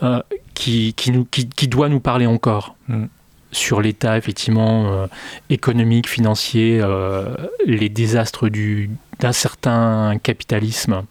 euh, 0.03 0.21
qui, 0.53 0.93
qui, 0.93 1.11
nous, 1.11 1.25
qui, 1.25 1.49
qui 1.49 1.67
doit 1.67 1.89
nous 1.89 1.99
parler 1.99 2.25
encore 2.25 2.75
Mm. 2.87 3.07
Sur 3.51 3.81
l'état 3.81 4.17
effectivement 4.17 4.91
euh, 4.91 5.07
économique, 5.49 6.07
financier, 6.09 6.79
euh, 6.81 7.33
les 7.65 7.89
désastres 7.89 8.49
du- 8.49 8.89
d'un 9.19 9.31
certain 9.31 10.17
capitalisme. 10.21 11.03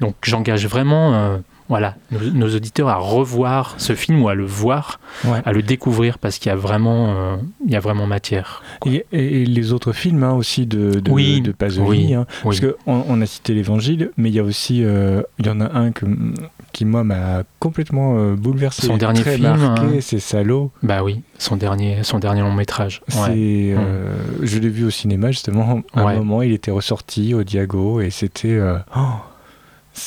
Donc 0.00 0.14
j'engage 0.22 0.66
vraiment 0.66 1.14
euh, 1.14 1.38
voilà, 1.70 1.94
nos, 2.10 2.20
nos 2.32 2.54
auditeurs 2.54 2.88
à 2.88 2.96
revoir 2.96 3.74
ce 3.78 3.94
film 3.94 4.22
ou 4.22 4.28
à 4.28 4.34
le 4.34 4.44
voir, 4.44 5.00
Ouais. 5.24 5.40
à 5.44 5.52
le 5.52 5.62
découvrir 5.62 6.18
parce 6.18 6.38
qu'il 6.38 6.50
y 6.50 6.52
a 6.52 6.56
vraiment, 6.56 7.14
euh, 7.16 7.36
il 7.64 7.72
y 7.72 7.76
a 7.76 7.80
vraiment 7.80 8.06
matière. 8.06 8.62
Et, 8.86 9.06
les 9.46 9.72
autres 9.72 9.92
films 9.92 10.22
hein, 10.24 10.32
aussi 10.34 10.66
de, 10.66 11.00
de, 11.00 11.10
Oui, 11.10 11.40
de 11.40 11.52
Pasolini. 11.52 12.06
oui, 12.08 12.14
hein. 12.14 12.26
Parce 12.42 12.60
qu'on 12.60 12.74
on 13.08 13.20
a 13.22 13.26
cité 13.26 13.54
l'Évangile, 13.54 14.10
mais 14.18 14.28
il 14.30 14.34
y 14.34 14.38
a 14.38 14.42
aussi, 14.42 14.82
euh, 14.84 15.22
il 15.38 15.46
y 15.46 15.48
en 15.48 15.60
a 15.60 15.72
un 15.78 15.92
que, 15.92 16.06
qui 16.72 16.84
moi 16.84 17.02
m'a 17.04 17.44
complètement 17.60 18.16
euh, 18.18 18.34
bouleversé. 18.36 18.86
Son 18.86 18.96
dernier 18.96 19.22
film, 19.22 19.42
marqué, 19.56 19.82
hein. 19.82 19.98
c'est 20.00 20.18
Salaud. 20.20 20.70
Bah 20.82 21.02
oui, 21.04 21.22
son 21.38 21.56
dernier, 21.56 22.02
son 22.02 22.18
dernier 22.18 22.40
long 22.40 22.52
métrage. 22.52 23.00
Ouais. 23.14 23.74
euh, 23.76 24.12
je 24.42 24.58
l'ai 24.58 24.68
vu 24.68 24.84
au 24.84 24.90
cinéma 24.90 25.30
justement. 25.30 25.82
À 25.94 26.04
Ouais. 26.04 26.12
un 26.14 26.16
moment, 26.18 26.42
il 26.42 26.52
était 26.52 26.70
ressorti 26.72 27.32
au 27.34 27.44
Diago 27.44 28.00
et 28.00 28.10
c'était. 28.10 28.58
oh, 28.96 29.00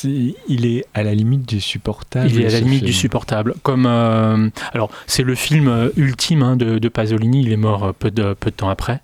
il 0.04 0.66
est 0.66 0.84
à 0.94 1.02
la 1.02 1.14
limite 1.14 1.46
du 1.48 1.60
supportable. 1.60 2.28
Il 2.30 2.40
est 2.40 2.46
à 2.46 2.50
la 2.50 2.60
limite 2.60 2.84
du 2.84 2.92
supportable. 2.92 3.54
Comme 3.62 3.86
euh, 3.86 4.48
alors, 4.72 4.90
c'est 5.06 5.22
le 5.22 5.34
film 5.34 5.68
euh, 5.68 5.88
ultime 5.96 6.42
hein, 6.42 6.56
de, 6.56 6.78
de 6.78 6.88
Pasolini. 6.88 7.42
Il 7.42 7.52
est 7.52 7.56
mort 7.56 7.84
euh, 7.84 7.92
peu 7.96 8.10
de, 8.10 8.34
peu 8.34 8.50
de 8.50 8.56
temps 8.56 8.70
après. 8.70 9.00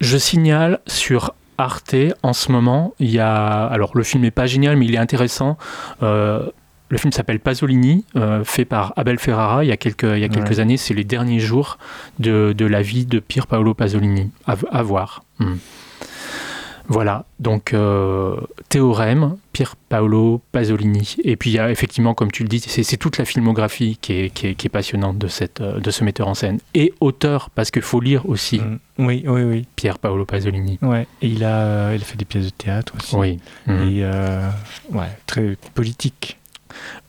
Je 0.00 0.16
signale 0.18 0.80
sur 0.86 1.34
Arte 1.56 1.94
en 2.24 2.32
ce 2.32 2.50
moment, 2.50 2.94
il 2.98 3.10
y 3.10 3.20
a 3.20 3.64
alors 3.66 3.92
le 3.96 4.02
film 4.02 4.24
n'est 4.24 4.32
pas 4.32 4.46
génial, 4.46 4.76
mais 4.76 4.86
il 4.86 4.94
est 4.94 4.98
intéressant. 4.98 5.56
Euh, 6.02 6.46
le 6.88 6.98
film 6.98 7.12
s'appelle 7.12 7.38
Pasolini, 7.40 8.04
euh, 8.16 8.42
fait 8.44 8.64
par 8.64 8.92
Abel 8.96 9.18
Ferrara 9.18 9.64
il 9.64 9.68
y 9.68 9.72
a 9.72 9.76
quelques, 9.76 10.02
il 10.02 10.18
y 10.18 10.24
a 10.24 10.28
quelques 10.28 10.50
Ouais. 10.50 10.60
années. 10.60 10.76
C'est 10.76 10.94
les 10.94 11.04
derniers 11.04 11.38
jours 11.38 11.78
de, 12.18 12.52
de 12.56 12.66
la 12.66 12.82
vie 12.82 13.06
de 13.06 13.20
Pier 13.20 13.42
Paolo 13.48 13.72
Pasolini. 13.72 14.30
À, 14.46 14.56
à 14.72 14.82
voir. 14.82 15.22
Hmm. 15.38 15.54
Voilà, 16.88 17.24
donc 17.40 17.72
euh, 17.72 18.36
Théorème, 18.68 19.36
Pier 19.52 19.66
Paolo 19.88 20.42
Pasolini. 20.52 21.16
Et 21.24 21.36
puis 21.36 21.50
il 21.50 21.54
y 21.54 21.58
a 21.58 21.70
effectivement, 21.70 22.12
comme 22.14 22.30
tu 22.30 22.42
le 22.42 22.48
dis, 22.48 22.60
c'est 22.60 22.96
toute 22.96 23.18
la 23.18 23.24
filmographie 23.24 23.98
qui 24.00 24.12
est, 24.12 24.30
qui 24.30 24.48
est- 24.48 24.54
qui 24.54 24.66
est 24.66 24.70
passionnante 24.70 25.16
de, 25.18 25.28
cette, 25.28 25.60
euh, 25.60 25.80
de 25.80 25.90
ce 25.90 26.04
metteur 26.04 26.28
en 26.28 26.34
scène. 26.34 26.58
Et 26.74 26.92
auteur, 27.00 27.50
parce 27.50 27.70
qu'il 27.70 27.82
faut 27.82 28.00
lire 28.00 28.28
aussi 28.28 28.60
Mm. 28.60 28.78
Oui, 28.98 29.24
oui, 29.26 29.42
oui. 29.42 29.66
Pier 29.76 29.92
Paolo 30.00 30.24
Pasolini. 30.24 30.78
Ouais. 30.82 31.06
Et 31.22 31.26
il 31.28 31.42
a, 31.42 31.58
euh, 31.62 31.92
il 31.96 32.02
a 32.02 32.04
fait 32.04 32.16
des 32.16 32.24
pièces 32.24 32.44
de 32.44 32.50
théâtre 32.50 32.92
aussi. 32.98 33.16
Oui. 33.16 33.38
Mm. 33.66 33.72
Et 33.72 34.04
euh, 34.04 34.48
ouais, 34.92 35.08
très 35.26 35.56
politique. 35.74 36.38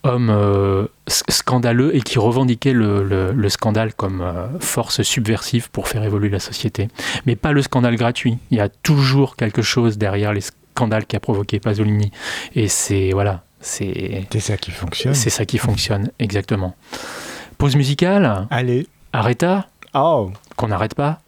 Homme 0.03 0.29
euh, 0.29 0.85
scandaleux 1.07 1.95
et 1.95 2.01
qui 2.01 2.19
revendiquait 2.19 2.73
le, 2.73 3.03
le- 3.03 3.31
le 3.31 3.49
scandale 3.49 3.93
comme 3.93 4.21
euh, 4.21 4.47
force 4.59 5.01
subversive 5.01 5.69
pour 5.71 5.87
faire 5.87 6.03
évoluer 6.03 6.29
la 6.29 6.39
société. 6.39 6.89
Mais 7.25 7.35
pas 7.35 7.51
le 7.51 7.61
scandale 7.61 7.95
gratuit. 7.95 8.37
Il 8.51 8.57
y 8.57 8.61
a 8.61 8.69
toujours 8.69 9.35
quelque 9.35 9.61
chose 9.61 9.97
derrière 9.97 10.31
les 10.33 10.41
scandales 10.41 11.05
qu'a 11.05 11.19
provoqué 11.19 11.59
Pasolini. 11.59 12.11
Et 12.55 12.67
c'est 12.67 13.11
voilà, 13.13 13.43
c'est 13.61 14.27
C'est 14.31 14.39
ça 14.39 14.57
qui 14.57 14.71
fonctionne. 14.71 15.13
c'est 15.15 15.29
ça 15.29 15.45
qui 15.45 15.57
fonctionne 15.57 16.11
exactement. 16.19 16.75
Pause 17.57 17.75
musicale. 17.75 18.47
Allez. 18.51 18.87
Arrêta. 19.13 19.67
Oh. 19.93 20.31
Qu'on 20.57 20.67
n'arrête 20.67 20.93
pas. 20.93 21.19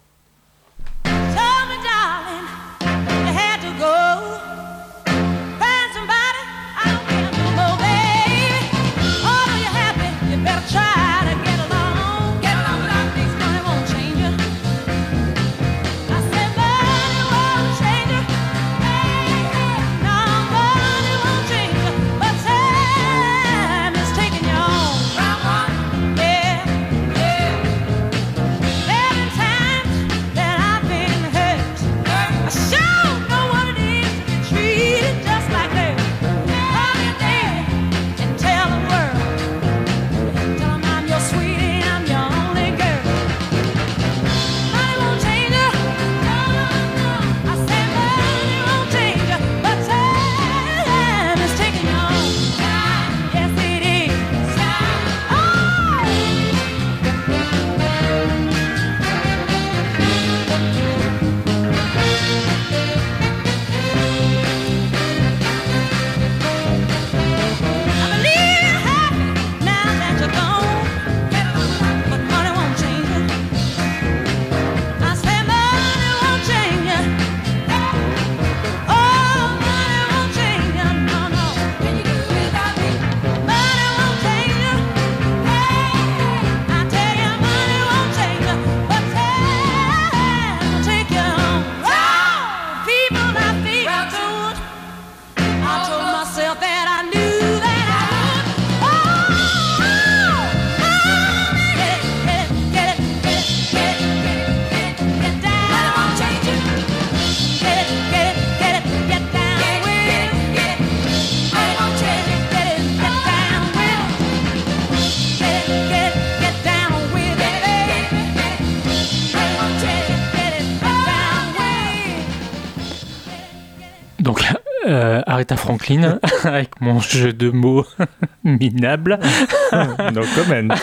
Franklin, 125.67 126.19
avec 126.45 126.79
mon 126.79 127.01
jeu 127.01 127.33
de 127.33 127.49
mots 127.49 127.85
minable. 128.45 129.19
no 129.73 130.21
comment. 130.33 130.73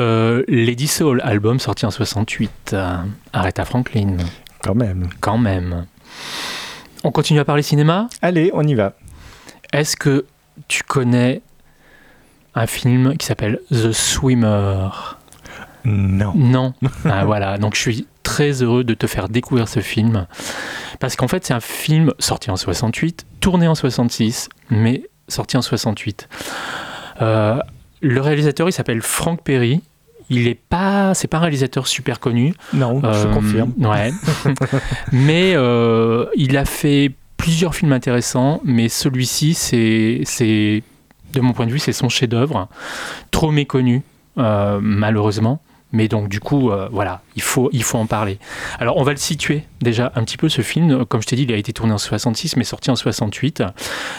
Euh, 0.00 0.44
Lady 0.48 0.86
Soul, 0.86 1.22
album 1.24 1.58
sorti 1.58 1.86
en 1.86 1.90
68. 1.90 2.72
Euh, 2.74 2.96
Aretha 3.32 3.64
Franklin. 3.64 4.18
Quand 4.62 4.74
même. 4.74 5.08
Quand 5.20 5.38
même. 5.38 5.86
On 7.04 7.10
continue 7.10 7.40
à 7.40 7.46
parler 7.46 7.62
cinéma? 7.62 8.10
Allez, 8.20 8.50
on 8.52 8.66
y 8.66 8.74
va. 8.74 8.92
Est-ce 9.72 9.96
que 9.96 10.26
tu 10.68 10.82
connais 10.82 11.40
un 12.54 12.66
film 12.66 13.16
qui 13.16 13.24
s'appelle 13.24 13.60
The 13.70 13.92
Swimmer? 13.92 14.90
Non. 15.86 16.34
Non. 16.34 16.74
Ah, 17.06 17.24
voilà, 17.24 17.56
donc 17.56 17.74
je 17.74 17.80
suis 17.80 18.06
très 18.22 18.62
heureux 18.62 18.84
de 18.84 18.92
te 18.92 19.06
faire 19.06 19.30
découvrir 19.30 19.68
ce 19.68 19.80
film. 19.80 20.26
Parce 21.00 21.16
qu'en 21.16 21.26
fait, 21.28 21.44
c'est 21.44 21.54
un 21.54 21.60
film 21.60 22.12
sorti 22.20 22.50
en 22.50 22.56
68, 22.56 23.26
tourné 23.40 23.66
en 23.66 23.74
66, 23.74 24.48
mais 24.70 25.02
sorti 25.28 25.56
en 25.56 25.62
68. 25.62 26.28
Euh, 27.22 27.58
le 28.02 28.20
réalisateur, 28.20 28.68
il 28.68 28.72
s'appelle 28.72 29.02
Frank 29.02 29.42
Perry. 29.42 29.80
Il 30.28 30.46
est 30.46 30.54
pas, 30.54 31.12
c'est 31.14 31.26
pas 31.26 31.38
un 31.38 31.40
réalisateur 31.40 31.88
super 31.88 32.20
connu. 32.20 32.54
Non, 32.72 33.00
je 33.02 33.06
Euh, 33.06 33.32
confirme. 33.32 33.72
Ouais. 33.78 34.12
mais 35.12 35.54
euh, 35.56 36.26
il 36.36 36.56
a 36.56 36.64
fait 36.64 37.12
plusieurs 37.36 37.74
films 37.74 37.92
intéressants, 37.92 38.60
mais 38.64 38.88
celui-ci, 38.88 39.54
c'est, 39.54 40.20
c'est, 40.24 40.82
de 41.32 41.40
mon 41.40 41.52
point 41.52 41.66
de 41.66 41.72
vue, 41.72 41.78
c'est 41.78 41.92
son 41.92 42.08
chef-d'œuvre, 42.08 42.68
trop 43.30 43.50
méconnu, 43.50 44.02
malheureusement. 44.36 45.60
Mais 45.92 46.06
donc, 46.06 46.28
du 46.28 46.38
coup, 46.38 46.70
euh, 46.70 46.88
voilà, 46.92 47.20
il 47.34 47.42
faut, 47.42 47.68
il 47.72 47.82
faut 47.82 47.98
en 47.98 48.06
parler. 48.06 48.38
Alors, 48.78 48.96
on 48.96 49.02
va 49.02 49.10
le 49.10 49.16
situer 49.16 49.64
déjà 49.80 50.12
un 50.14 50.22
petit 50.22 50.36
peu, 50.36 50.48
ce 50.48 50.62
film. 50.62 51.04
Comme 51.04 51.20
je 51.20 51.26
t'ai 51.26 51.34
dit, 51.36 51.42
il 51.42 51.52
a 51.52 51.56
été 51.56 51.72
tourné 51.72 51.92
en 51.92 51.98
66, 51.98 52.56
mais 52.56 52.62
sorti 52.64 52.90
en 52.92 52.96
68. 52.96 53.64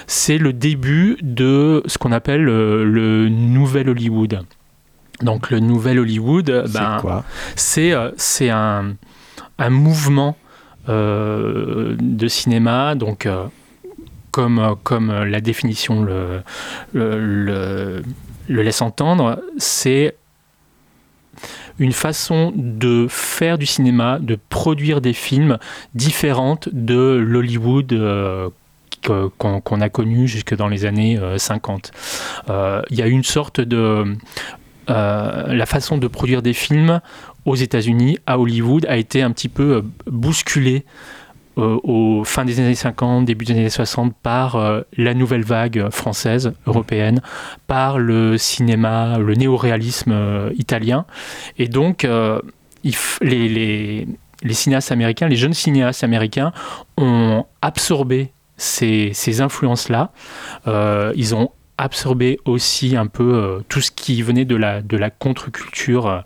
C'est 0.07 0.37
le 0.37 0.51
début 0.51 1.17
de 1.21 1.81
ce 1.85 1.97
qu'on 1.97 2.11
appelle 2.11 2.49
euh, 2.49 2.83
le 2.83 3.29
Nouvel 3.29 3.89
Hollywood. 3.89 4.41
Donc, 5.21 5.49
le 5.49 5.59
Nouvel 5.59 5.99
Hollywood, 5.99 6.63
C'est 6.65 6.73
ben, 6.73 6.97
c'est 7.55 7.91
euh, 7.93 8.11
c'est 8.17 8.49
un, 8.49 8.95
un 9.57 9.69
mouvement 9.69 10.35
euh, 10.89 11.95
de 11.99 12.27
cinéma, 12.27 12.95
donc 12.95 13.25
euh, 13.25 13.45
comme, 14.31 14.59
euh, 14.59 14.73
comme 14.83 15.11
la 15.23 15.39
définition 15.41 16.01
le, 16.03 16.41
le, 16.93 17.19
le- 17.45 18.03
le 18.47 18.61
laisse 18.63 18.81
entendre, 18.81 19.39
c'est 19.57 20.15
une 21.81 21.91
façon 21.91 22.53
de 22.55 23.07
faire 23.09 23.57
du 23.57 23.65
cinéma, 23.65 24.19
de 24.19 24.37
produire 24.49 25.01
des 25.01 25.13
films 25.13 25.57
différentes 25.95 26.69
de 26.71 27.17
l'Hollywood 27.19 27.91
euh, 27.91 28.49
qu'on 29.39 29.81
a 29.81 29.89
connu 29.89 30.27
jusque 30.27 30.55
dans 30.55 30.67
les 30.67 30.85
années 30.85 31.17
euh, 31.17 31.39
50. 31.39 31.91
Euh, 32.49 32.83
Il 32.91 32.99
y 32.99 33.01
a 33.01 33.07
une 33.07 33.23
sorte 33.23 33.59
de... 33.59 34.15
euh, 34.91 35.53
la 35.53 35.65
façon 35.65 35.97
de 35.97 36.07
produire 36.07 36.43
des 36.43 36.53
films 36.53 37.01
aux 37.45 37.55
États-Unis, 37.55 38.19
à 38.27 38.37
Hollywood, 38.37 38.85
a 38.87 38.97
été 38.97 39.23
un 39.23 39.31
petit 39.31 39.49
peu 39.49 39.77
euh, 39.77 39.81
bousculée 40.05 40.85
euh, 41.57 41.77
au 41.83 42.23
fin 42.23 42.45
des 42.45 42.59
années 42.59 42.75
50, 42.75 43.25
début 43.25 43.45
des 43.45 43.53
années 43.53 43.69
60 43.69 44.13
par 44.21 44.55
euh, 44.55 44.81
la 44.97 45.13
nouvelle 45.13 45.43
vague 45.43 45.89
française, 45.89 46.53
européenne, 46.65 47.21
par 47.67 47.99
le 47.99 48.37
cinéma, 48.37 49.17
le 49.19 49.33
néoréalisme 49.35 50.11
euh, 50.11 50.51
italien. 50.57 51.05
Et 51.57 51.67
donc, 51.67 52.05
euh, 52.05 52.39
les, 53.21 53.47
les- 53.49 54.07
les 54.43 54.53
cinéastes 54.55 54.91
américains, 54.91 55.27
les 55.27 55.35
jeunes 55.35 55.53
cinéastes 55.53 56.03
américains 56.03 56.51
ont 56.97 57.45
absorbé 57.61 58.31
ces, 58.57 59.11
ces 59.13 59.39
influences-là. 59.39 60.11
Euh, 60.67 61.13
ils 61.15 61.35
ont 61.35 61.51
absorbé 61.77 62.39
aussi 62.45 62.95
un 62.97 63.05
peu 63.05 63.33
euh, 63.35 63.59
tout 63.69 63.81
ce 63.81 63.91
qui 63.91 64.21
venait 64.23 64.45
de 64.45 64.55
la, 64.55 64.81
de 64.81 64.97
la 64.97 65.11
contre-culture 65.11 66.23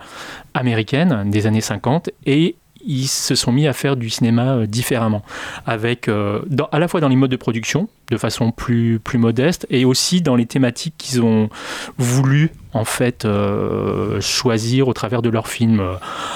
américaine 0.53 1.29
des 1.29 1.47
années 1.47 1.61
50 1.61 2.09
et 2.25 2.55
ils 2.85 3.07
se 3.07 3.35
sont 3.35 3.51
mis 3.51 3.67
à 3.67 3.73
faire 3.73 3.95
du 3.95 4.09
cinéma 4.09 4.55
euh, 4.55 4.65
différemment, 4.65 5.23
avec 5.65 6.07
euh, 6.07 6.41
dans- 6.47 6.69
à 6.71 6.79
la 6.79 6.87
fois 6.87 6.99
dans 7.01 7.07
les 7.09 7.15
modes 7.15 7.31
de 7.31 7.35
production, 7.35 7.89
de 8.11 8.17
façon 8.17 8.51
plus, 8.51 8.99
plus 8.99 9.17
modeste, 9.17 9.65
et 9.69 9.85
aussi 9.85 10.21
dans 10.21 10.35
les 10.35 10.45
thématiques 10.45 10.93
qu'ils 10.97 11.21
ont 11.21 11.49
voulu 11.97 12.51
en 12.73 12.85
fait 12.85 13.25
euh, 13.25 14.21
choisir 14.21 14.87
au 14.87 14.93
travers 14.93 15.21
de 15.21 15.29
leurs 15.29 15.47
films, 15.47 15.81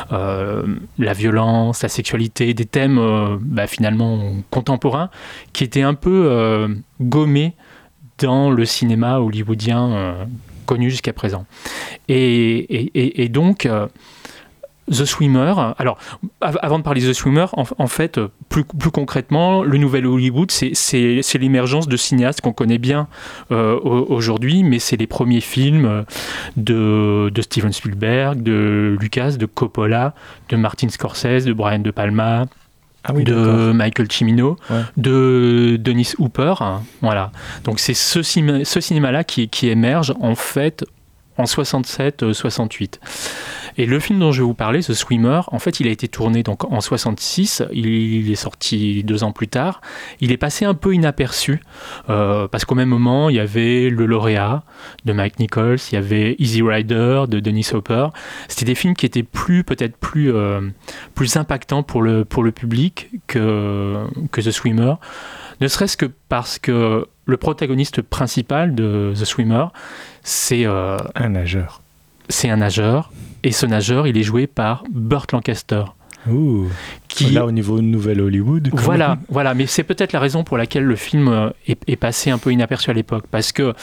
la 0.10 1.14
violence, 1.14 1.84
la 1.84 1.90
sexualité, 1.90 2.54
des 2.54 2.66
thèmes 2.66 3.00
bah, 3.42 3.68
finalement 3.68 4.34
contemporains 4.50 5.10
qui 5.54 5.64
étaient 5.64 5.82
un 5.82 5.94
peu 5.94 6.68
gommés 7.02 7.54
dans 8.18 8.50
le 8.50 8.66
cinéma 8.66 9.20
hollywoodien 9.20 10.16
connu 10.66 10.90
jusqu'à 10.90 11.14
présent. 11.14 11.46
Et, 12.08 13.30
donc, 13.32 13.68
The 14.90 15.06
Swimmer, 15.06 15.54
alors 15.78 15.98
av- 16.42 16.58
avant 16.62 16.80
de 16.80 16.84
parler 16.84 17.02
de 17.02 17.10
The 17.10 17.14
Swimmer, 17.14 17.46
en, 17.54 17.64
en 17.78 17.88
fait, 17.88 18.18
euh, 18.18 18.28
plus, 18.50 18.64
plus 18.64 18.92
concrètement, 18.92 19.64
le 19.64 19.78
nouvel 19.78 20.06
Hollywood, 20.08 20.50
c'est- 20.52 21.38
l'émergence 21.38 21.88
de 21.88 21.96
cinéastes 21.98 22.42
qu'on 22.42 22.54
connaît 22.54 22.78
bien 22.80 23.08
euh, 23.52 23.76
au- 23.80 24.06
aujourd'hui, 24.14 24.64
mais 24.64 24.80
c'est 24.80 24.98
les 24.98 25.08
premiers 25.08 25.42
films 25.42 25.86
euh, 25.86 26.04
de, 26.58 27.30
de 27.34 27.42
Steven 27.42 27.72
Spielberg, 27.72 28.42
de 28.44 28.98
Lucas, 29.00 29.32
de 29.38 29.46
Coppola, 29.46 30.14
de 30.50 30.56
Martin 30.56 30.90
Scorsese, 30.90 31.46
de 31.46 31.54
Brian 31.54 31.80
De 31.80 31.92
Palma, 31.92 32.46
Ah 33.04 33.14
oui, 33.14 33.24
de. 33.24 33.72
Michael 33.74 34.12
Cimino, 34.12 34.58
Ouais. 34.70 34.82
de 34.98 35.78
Dennis 35.80 36.14
Hooper. 36.20 36.56
hein, 36.62 36.82
voilà. 37.02 37.32
Donc 37.64 37.80
c'est 37.80 37.94
ce, 37.94 38.22
ce 38.22 38.80
cinéma-là 38.82 39.24
qui, 39.24 39.48
qui 39.50 39.70
émerge 39.70 40.14
en 40.20 40.36
fait 40.36 40.84
en 41.40 41.46
67-68. 41.46 43.00
Et 43.78 43.86
le 43.86 44.00
film 44.00 44.20
dont 44.20 44.34
je 44.34 44.42
vais 44.42 44.46
vous 44.46 44.54
parler, 44.54 44.82
The 44.82 44.94
Swimmer, 44.94 45.42
en 45.48 45.60
fait, 45.60 45.80
il 45.80 45.88
a 45.88 45.90
été 45.90 46.10
tourné 46.10 46.44
donc 46.44 46.70
en 46.70 46.82
66. 46.82 47.64
Il 47.72 48.30
est 48.30 48.36
sorti 48.36 49.04
deux 49.06 49.24
ans 49.24 49.32
plus 49.32 49.48
tard. 49.48 49.80
Il 50.20 50.34
est 50.34 50.38
passé 50.38 50.66
un 50.66 50.74
peu 50.74 50.94
inaperçu 50.94 51.62
euh, 52.10 52.50
parce 52.50 52.66
qu'au 52.66 52.76
même 52.76 52.90
moment, 52.90 53.30
il 53.30 53.38
y 53.38 53.40
avait 53.40 53.90
Le 53.90 54.06
Lauréat 54.06 54.64
de 55.06 55.14
Mike 55.14 55.40
Nichols, 55.40 55.78
il 55.92 55.96
y 55.96 55.98
avait 55.98 56.36
Easy 56.40 56.62
Rider 56.62 57.24
de 57.30 57.40
Dennis 57.40 57.70
Hopper. 57.74 58.08
C'était 58.50 58.66
des 58.66 58.76
films 58.76 58.96
qui 58.96 59.06
étaient 59.06 59.24
plus 59.24 59.64
peut-être 59.64 59.96
plus 59.96 60.34
euh, 60.34 60.60
plus 61.16 61.38
impactants 61.38 61.84
pour 61.84 62.02
le 62.02 62.26
pour 62.26 62.44
le 62.44 62.52
public 62.52 63.10
que 63.28 64.04
que 64.32 64.42
The 64.42 64.52
Swimmer. 64.52 64.96
Ne 65.62 65.68
serait-ce 65.68 65.96
que 65.96 66.06
parce 66.28 66.60
que 66.60 67.08
le 67.26 67.38
protagoniste 67.38 68.02
principal 68.02 68.76
de 68.76 69.14
The 69.16 69.26
Swimmer, 69.26 69.66
c'est 70.24 70.66
euh, 70.66 70.98
Un 71.16 71.30
nageur. 71.30 71.82
c'est 72.30 72.50
un 72.50 72.58
nageur, 72.58 73.12
et 73.44 73.52
ce 73.52 73.66
nageur, 73.66 74.08
il 74.08 74.18
est 74.18 74.24
joué 74.24 74.48
par 74.48 74.84
Burt 74.92 75.32
Lancaster. 75.32 75.84
Ouh. 76.30 76.68
Qui- 77.08 77.32
Là, 77.32 77.46
au 77.46 77.52
niveau 77.52 77.82
Nouvelle 77.82 78.20
Hollywood. 78.22 78.70
Voilà, 78.74 79.10
même. 79.10 79.18
voilà, 79.30 79.54
mais 79.54 79.66
c'est 79.68 79.84
peut-être 79.84 80.12
la 80.14 80.20
raison 80.20 80.44
pour 80.44 80.58
laquelle 80.58 80.84
le 80.84 80.96
film 80.98 81.28
euh, 81.30 81.50
est, 81.68 81.80
est 81.88 81.96
passé 81.96 82.30
un 82.30 82.38
peu 82.38 82.52
inaperçu 82.52 82.90
à 82.90 82.94
l'époque, 82.94 83.24
parce 83.32 83.52
que 83.54 83.74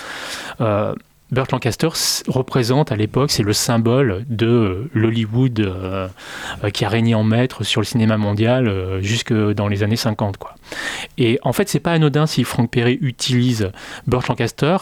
euh, 0.61 0.94
Burt 1.33 1.51
Lancaster 1.51 1.88
représente 2.29 2.92
à 2.92 2.96
l'époque, 2.96 3.31
c'est 3.33 3.42
le 3.42 3.53
symbole 3.55 4.25
de 4.29 4.88
l'Hollywood 4.94 5.59
euh, 5.61 6.09
qui 6.72 6.85
a 6.85 6.88
régné 6.88 7.16
en 7.16 7.25
maître 7.25 7.64
sur 7.64 7.81
le 7.81 7.85
cinéma 7.87 8.16
mondial 8.16 8.68
euh, 8.68 9.01
jusque 9.03 9.33
dans 9.33 9.66
les 9.66 9.83
années 9.83 9.96
50. 9.96 10.37
Quoi. 10.37 10.55
Et 11.18 11.40
en 11.42 11.53
fait, 11.53 11.68
c'est 11.68 11.81
pas 11.81 11.92
anodin 11.92 12.27
si 12.27 12.44
Frank 12.44 12.70
Perry 12.70 12.96
utilise 13.01 13.70
Burt 14.07 14.29
Lancaster 14.29 14.77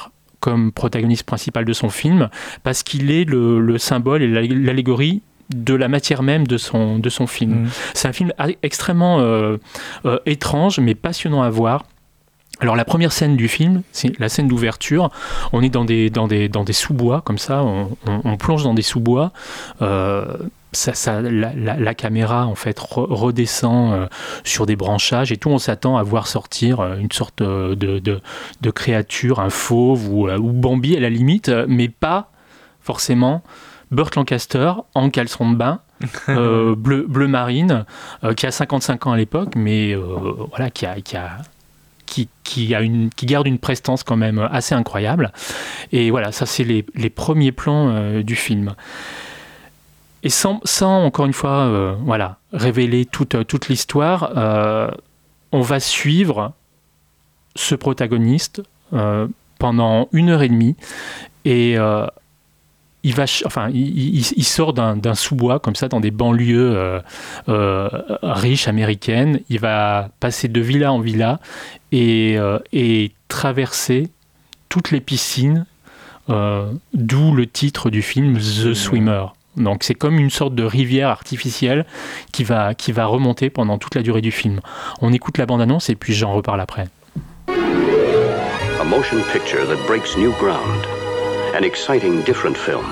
comme 0.44 0.72
protagoniste 0.72 1.22
principal 1.24 1.64
de 1.64 1.72
son 1.72 1.88
film, 1.88 2.28
parce 2.64 2.82
qu'il 2.82 3.10
est 3.10 3.24
le, 3.24 3.60
le 3.60 3.78
symbole 3.78 4.20
et 4.22 4.28
l'allé- 4.28 4.54
l'allégorie 4.68 5.22
de 5.54 5.74
la 5.74 5.88
matière 5.88 6.22
même 6.22 6.46
de 6.46 6.58
son, 6.58 6.98
de 6.98 7.08
son 7.08 7.26
film. 7.26 7.52
Mhm. 7.62 7.68
C'est 7.94 8.08
un 8.08 8.12
film 8.12 8.30
extrêmement 8.62 9.20
euh, 9.20 9.56
euh, 10.04 10.18
étrange, 10.26 10.80
mais 10.80 10.94
passionnant 10.94 11.42
à 11.42 11.48
voir. 11.50 11.84
Alors 12.60 12.76
la 12.76 12.84
première 12.84 13.10
scène 13.12 13.36
du 13.36 13.48
film, 13.48 13.82
c'est 13.92 14.12
la 14.20 14.28
scène 14.28 14.48
d'ouverture. 14.48 15.08
On 15.52 15.62
est 15.62 15.70
dans 15.70 15.84
des, 15.86 16.10
dans 16.10 16.28
des, 16.28 16.48
dans 16.48 16.62
des 16.64 16.72
sous-bois, 16.74 17.22
comme 17.24 17.38
ça, 17.38 17.62
on, 17.64 17.96
on- 18.06 18.20
on 18.24 18.36
plonge 18.36 18.62
dans 18.64 18.74
des 18.74 18.82
sous-bois. 18.82 19.32
Euh, 19.82 20.26
ça, 20.74 20.92
ça- 20.94 21.20
la, 21.22 21.52
la- 21.54 21.76
la 21.76 21.94
caméra 21.94 22.46
en 22.46 22.54
fait 22.54 22.78
re- 22.78 23.06
redescend 23.12 23.92
euh, 23.94 24.06
sur 24.44 24.66
des 24.66 24.76
branchages 24.76 25.32
et 25.32 25.36
tout. 25.36 25.48
On 25.50 25.58
s'attend 25.58 25.96
à 25.96 26.02
voir 26.02 26.26
sortir 26.26 26.80
euh, 26.80 26.96
une 26.98 27.10
sorte 27.10 27.40
euh, 27.40 27.74
de, 27.74 27.98
de, 27.98 28.20
de 28.60 28.70
créature, 28.70 29.40
un 29.40 29.50
fauve 29.50 30.08
ou, 30.08 30.28
ou 30.28 30.52
Bambi 30.52 30.96
à 30.96 31.00
la 31.00 31.10
limite, 31.10 31.50
mais 31.68 31.88
pas 31.88 32.30
forcément 32.80 33.42
Burt 33.90 34.14
Lancaster 34.16 34.72
en 34.94 35.08
caleçon 35.10 35.50
de 35.50 35.56
bain. 35.56 35.80
euh, 36.28 36.74
bleu, 36.74 37.06
bleu 37.08 37.28
marine, 37.28 37.86
euh, 38.24 38.34
qui 38.34 38.46
a 38.46 38.50
55 38.50 39.06
ans 39.06 39.12
à 39.12 39.16
l'époque, 39.16 39.54
mais 39.56 39.94
voilà, 40.50 40.68
qui 40.68 40.84
a, 40.86 41.00
qui 41.00 41.16
a, 41.16 41.38
qui, 42.04 42.28
qui, 42.42 42.74
a 42.74 42.82
une, 42.82 43.08
qui 43.10 43.26
garde 43.26 43.46
une 43.46 43.58
prestance 43.58 44.02
quand 44.02 44.16
même 44.16 44.38
assez 44.52 44.74
incroyable. 44.74 45.32
Et 45.92 46.10
voilà, 46.10 46.32
ça 46.32 46.46
c'est 46.46 46.64
les, 46.64 46.84
les 46.94 47.10
premiers 47.10 47.52
plans 47.52 47.88
euh, 47.90 48.22
du 48.22 48.34
film. 48.34 48.74
Et 50.24 50.30
sans, 50.30 50.60
sans 50.64 51.04
encore 51.04 51.26
une 51.26 51.32
fois, 51.32 51.66
euh, 51.66 51.94
voilà, 52.04 52.38
révéler 52.52 53.04
toute, 53.04 53.46
toute 53.46 53.68
l'histoire, 53.68 54.32
euh, 54.36 54.90
on 55.52 55.60
va 55.60 55.78
suivre 55.80 56.52
ce 57.54 57.74
protagoniste 57.76 58.62
euh, 58.92 59.28
pendant 59.58 60.08
une 60.12 60.30
heure 60.30 60.42
et 60.42 60.48
demie 60.48 60.74
et 61.44 61.78
euh, 61.78 62.06
il 63.04 63.14
va, 63.14 63.24
enfin, 63.44 63.68
il, 63.68 64.16
il- 64.16 64.32
il 64.34 64.44
sort 64.44 64.72
d'un 64.72 65.14
sous-bois 65.14 65.60
comme 65.60 65.76
ça 65.76 65.88
dans 65.88 66.00
des 66.00 66.10
banlieues 66.10 66.74
euh, 66.74 67.00
euh, 67.50 67.88
riches 68.22 68.66
américaines. 68.66 69.40
Il 69.50 69.60
va 69.60 70.08
passer 70.20 70.48
de 70.48 70.58
villa 70.60 70.90
en 70.90 71.00
villa 71.00 71.38
et, 71.92 72.36
euh, 72.38 72.58
et 72.72 73.12
traverser 73.28 74.08
toutes 74.70 74.90
les 74.90 75.02
piscines, 75.02 75.66
euh, 76.30 76.72
d'où 76.94 77.34
le 77.34 77.46
titre 77.46 77.90
du 77.90 78.00
film 78.00 78.38
The 78.38 78.72
Swimmer. 78.72 79.26
Donc 79.56 79.82
c'est 79.82 79.94
comme 79.94 80.18
une 80.18 80.30
sorte 80.30 80.54
de 80.54 80.64
rivière 80.64 81.08
artificielle 81.08 81.86
qui 82.32 82.44
va, 82.44 82.74
qui 82.74 82.92
va 82.92 83.06
remonter 83.06 83.50
pendant 83.50 83.78
toute 83.78 83.94
la 83.94 84.02
durée 84.02 84.20
du 84.20 84.30
film. 84.30 84.60
On 85.00 85.12
écoute 85.12 85.38
la 85.38 85.46
bande-annonce 85.46 85.90
et 85.90 85.94
puis 85.94 86.12
j'en 86.12 86.32
reparle 86.32 86.60
après. 86.60 86.88
A 87.48 88.84
motion 88.84 89.22
picture 89.32 89.66
that 89.66 89.78
breaks 89.86 90.16
new 90.16 90.32
ground. 90.32 90.86
An 91.56 91.62
exciting, 91.62 92.22
different 92.24 92.56
film. 92.56 92.84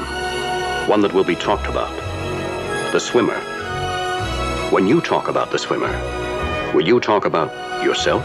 One 0.89 1.03
that 1.03 1.13
will 1.13 1.25
be 1.25 1.37
talked 1.37 1.69
about. 1.69 1.91
The 2.93 2.99
Swimmer. 3.01 3.39
When 4.71 4.87
you 4.87 5.01
talk 5.01 5.29
about 5.29 5.51
The 5.51 5.59
Swimmer, 5.59 5.93
will 6.73 6.87
you 6.87 6.99
talk 6.99 7.27
about 7.27 7.51
yourself? 7.85 8.25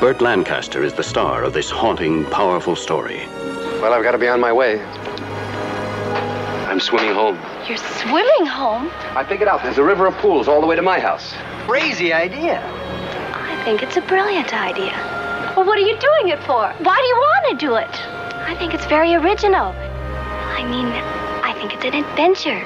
Burt 0.00 0.20
Lancaster 0.20 0.82
is 0.84 0.94
the 0.94 1.02
star 1.02 1.44
of 1.44 1.52
this 1.52 1.70
haunting, 1.70 2.24
powerful 2.26 2.76
story. 2.76 3.26
Well, 3.80 3.92
I've 3.92 4.02
got 4.02 4.12
to 4.12 4.18
be 4.18 4.28
on 4.28 4.40
my 4.40 4.52
way. 4.52 4.80
I'm 6.74 6.80
swimming 6.80 7.14
home. 7.14 7.38
You're 7.68 7.76
swimming 7.76 8.46
home? 8.46 8.90
I 9.14 9.22
figured 9.22 9.48
out 9.48 9.62
there's 9.62 9.78
a 9.78 9.84
river 9.84 10.08
of 10.08 10.16
pools 10.16 10.48
all 10.48 10.60
the 10.60 10.66
way 10.66 10.74
to 10.74 10.82
my 10.82 10.98
house. 10.98 11.32
Crazy 11.68 12.12
idea. 12.12 12.60
I 13.32 13.62
think 13.64 13.84
it's 13.84 13.96
a 13.96 14.00
brilliant 14.00 14.52
idea. 14.52 14.90
Well, 15.56 15.64
what 15.64 15.78
are 15.78 15.82
you 15.82 15.96
doing 15.96 16.30
it 16.32 16.40
for? 16.40 16.66
Why 16.66 16.96
do 16.96 17.06
you 17.06 17.14
want 17.14 17.60
to 17.60 17.64
do 17.64 17.76
it? 17.76 18.08
I 18.48 18.56
think 18.58 18.74
it's 18.74 18.86
very 18.86 19.14
original. 19.14 19.66
I 19.66 20.64
mean, 20.64 20.86
I 21.44 21.52
think 21.52 21.74
it's 21.74 21.84
an 21.84 21.94
adventure. 21.94 22.58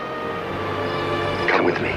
Come 1.51 1.66
with 1.66 1.79
me. 1.83 1.90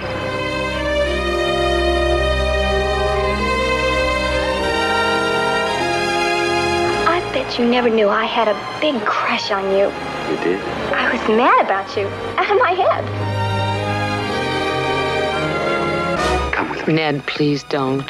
I 7.07 7.21
bet 7.31 7.57
you 7.57 7.65
never 7.65 7.89
knew 7.89 8.09
I 8.09 8.25
had 8.25 8.49
a 8.49 8.81
big 8.81 8.99
crush 9.05 9.49
on 9.49 9.63
you. 9.77 10.10
You 10.29 10.37
did? 10.37 10.59
I 10.93 11.11
was 11.11 11.27
mad 11.29 11.65
about 11.65 11.95
you, 11.97 12.07
out 12.37 12.51
of 12.51 12.57
my 12.59 12.71
head. 12.71 13.03
Come 16.53 16.69
with 16.69 16.87
me. 16.87 16.93
Ned, 16.93 17.25
please 17.25 17.63
don't. 17.63 18.07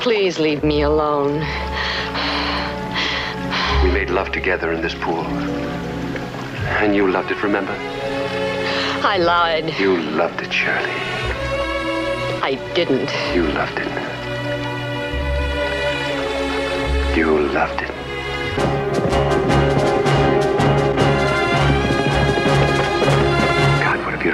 Please 0.00 0.38
leave 0.38 0.64
me 0.64 0.82
alone. 0.82 1.40
We 3.84 3.90
made 3.92 4.10
love 4.10 4.32
together 4.32 4.72
in 4.72 4.80
this 4.80 4.94
pool. 4.94 5.26
And 6.80 6.94
you 6.94 7.10
loved 7.10 7.30
it, 7.30 7.42
remember? 7.42 7.76
I 9.02 9.18
lied. 9.18 9.78
You 9.78 9.96
loved 9.96 10.40
it, 10.40 10.52
Shirley. 10.52 10.90
I 12.42 12.54
didn't. 12.74 13.10
You 13.34 13.46
loved 13.48 13.78
it. 13.78 13.88
You 17.16 17.38
loved 17.40 17.82
it. 17.82 17.99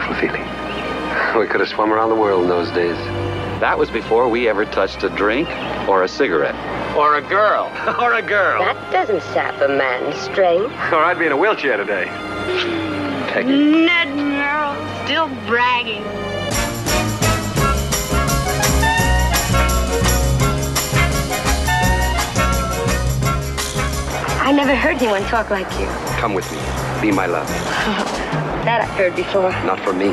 God, 0.07 0.15
what 0.15 0.27
a 0.27 0.31
beautiful 0.31 0.39
feeling. 0.41 1.39
We 1.39 1.47
could 1.47 1.61
have 1.61 1.69
swum 1.69 1.93
around 1.93 2.11
the 2.11 2.17
world 2.17 2.43
in 2.43 2.49
those 2.49 2.71
days. 2.71 2.97
That 3.61 3.79
was 3.79 3.91
before 3.91 4.29
we 4.29 4.49
ever 4.49 4.65
touched 4.65 5.03
a 5.03 5.09
drink 5.11 5.49
or 5.89 6.03
a 6.03 6.09
cigarette. 6.09 6.55
Or 6.97 7.17
a 7.17 7.23
girl. 7.23 7.67
or 8.01 8.15
a 8.15 8.23
girl. 8.23 8.63
That 8.63 8.93
doesn't 8.93 9.23
sap 9.33 9.61
a 9.61 9.69
man's 9.69 10.17
strength. 10.17 10.73
Or 10.93 10.97
I'd 10.97 11.19
be 11.19 11.27
in 11.27 11.33
a 11.33 11.37
wheelchair 11.37 11.77
today. 11.77 12.07
Peggy. 13.29 13.51
Ned 13.51 14.15
Merrill, 14.17 14.75
still 15.05 15.29
bragging. 15.47 16.05
I 24.39 24.53
never 24.53 24.77
heard 24.77 24.97
anyone 24.99 25.23
talk 25.23 25.51
like 25.51 25.71
you. 25.81 25.87
Come 26.19 26.35
with 26.35 26.51
me. 26.53 26.59
Be 27.03 27.11
my 27.11 27.27
love. 27.27 28.43
That 28.67 28.81
I've 28.83 28.91
heard 28.99 29.15
before. 29.15 29.51
Not 29.65 29.79
for 29.81 29.93
me, 29.93 30.07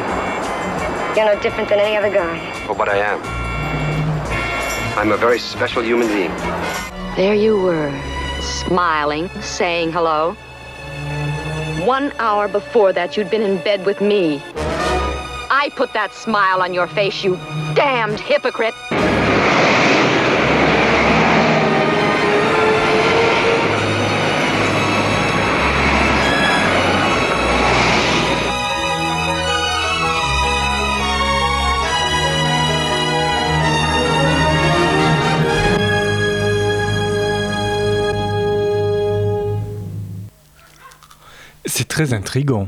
You're 1.18 1.26
no 1.26 1.40
different 1.42 1.70
than 1.70 1.80
any 1.80 1.98
other 1.98 2.12
guy. 2.14 2.38
for 2.68 2.74
what 2.76 2.88
I 2.88 2.98
am. 2.98 3.20
I'm 4.98 5.12
a 5.12 5.18
very 5.18 5.40
special 5.40 5.82
human 5.84 6.08
being. 6.08 6.30
There 7.16 7.34
you 7.34 7.60
were, 7.60 7.92
smiling, 8.42 9.28
saying 9.42 9.92
hello. 9.92 10.34
One 11.86 12.12
hour 12.20 12.48
before 12.48 12.94
that, 12.94 13.18
you'd 13.18 13.32
been 13.32 13.42
in 13.42 13.58
bed 13.64 13.86
with 13.86 14.02
me. 14.02 14.42
I 15.50 15.72
put 15.76 15.92
that 15.94 16.14
smile 16.14 16.62
on 16.62 16.74
your 16.74 16.88
face, 16.88 17.24
you 17.24 17.36
damned 17.74 18.20
hypocrite. 18.20 18.76
Très 42.06 42.14
intrigant. 42.14 42.68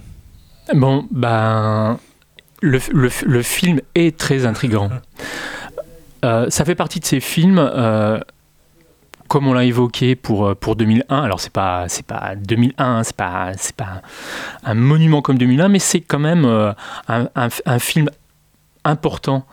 Bon, 0.74 1.06
ben, 1.12 2.00
le, 2.62 2.80
le- 2.94 3.10
le 3.26 3.42
film 3.44 3.82
est 3.96 4.18
très 4.18 4.46
intrigant. 4.46 4.90
Euh, 6.24 6.50
ça 6.50 6.66
fait 6.66 6.74
partie 6.74 7.00
de 7.00 7.06
ces 7.06 7.20
films, 7.20 7.60
euh, 7.60 8.20
comme 9.28 9.46
on 9.46 9.54
l'a 9.54 9.64
évoqué 9.64 10.16
pour, 10.16 10.48
euh, 10.48 10.56
pour 10.56 10.76
2001. 10.76 11.22
Alors, 11.22 11.40
c'est 11.40 11.52
pas, 11.54 11.88
c'est 11.88 12.04
pas 12.06 12.34
2001, 12.36 12.74
hein, 12.84 13.04
c'est 13.04 13.16
pas, 13.16 13.52
c'est 13.58 13.76
pas 13.76 14.02
un 14.64 14.74
monument 14.74 15.22
comme 15.22 15.38
2001, 15.38 15.68
mais 15.68 15.78
c'est 15.78 16.02
quand 16.02 16.18
même 16.18 16.46
un, 16.46 17.28
un- 17.36 17.50
un 17.68 17.80
film 17.80 18.10
important 18.86 19.46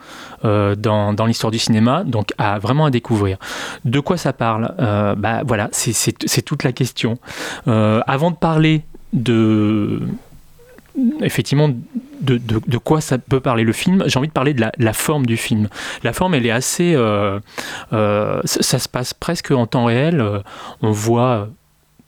euh, 0.45 0.73
dans, 0.75 1.13
dans 1.13 1.27
l'histoire 1.27 1.51
du 1.51 1.59
cinéma, 1.59 2.03
donc 2.05 2.31
à 2.39 2.57
vraiment 2.57 2.85
à 2.85 2.89
découvrir. 2.89 3.37
De 3.85 3.99
quoi 3.99 4.17
ça 4.17 4.33
parle? 4.33 4.73
Euh, 4.79 5.13
Bah 5.13 5.41
voilà, 5.45 5.69
c'est- 5.73 6.41
toute 6.43 6.63
la 6.63 6.71
question. 6.71 7.19
Euh, 7.67 8.01
avant 8.07 8.31
de 8.31 8.35
parler 8.37 8.83
de 9.13 10.01
effectivement 11.21 11.69
de, 12.21 12.37
de- 12.37 12.61
de 12.65 12.77
quoi 12.77 13.01
ça 13.01 13.17
peut 13.17 13.39
parler 13.39 13.63
le 13.63 13.73
film, 13.73 14.03
j'ai 14.05 14.17
envie 14.19 14.27
de 14.27 14.33
parler 14.33 14.53
de 14.53 14.63
la, 14.77 14.93
forme 14.93 15.25
du 15.25 15.37
film. 15.37 15.67
La 16.03 16.13
forme, 16.13 16.35
elle 16.35 16.45
est 16.45 16.51
assez... 16.51 16.93
euh, 16.95 17.39
euh, 17.93 18.41
ça, 18.45 18.61
ça 18.61 18.79
se 18.79 18.87
passe 18.87 19.13
presque 19.13 19.51
en 19.51 19.65
temps 19.65 19.85
réel. 19.85 20.21
Euh, 20.21 20.39
On 20.81 20.91
voit, 20.91 21.49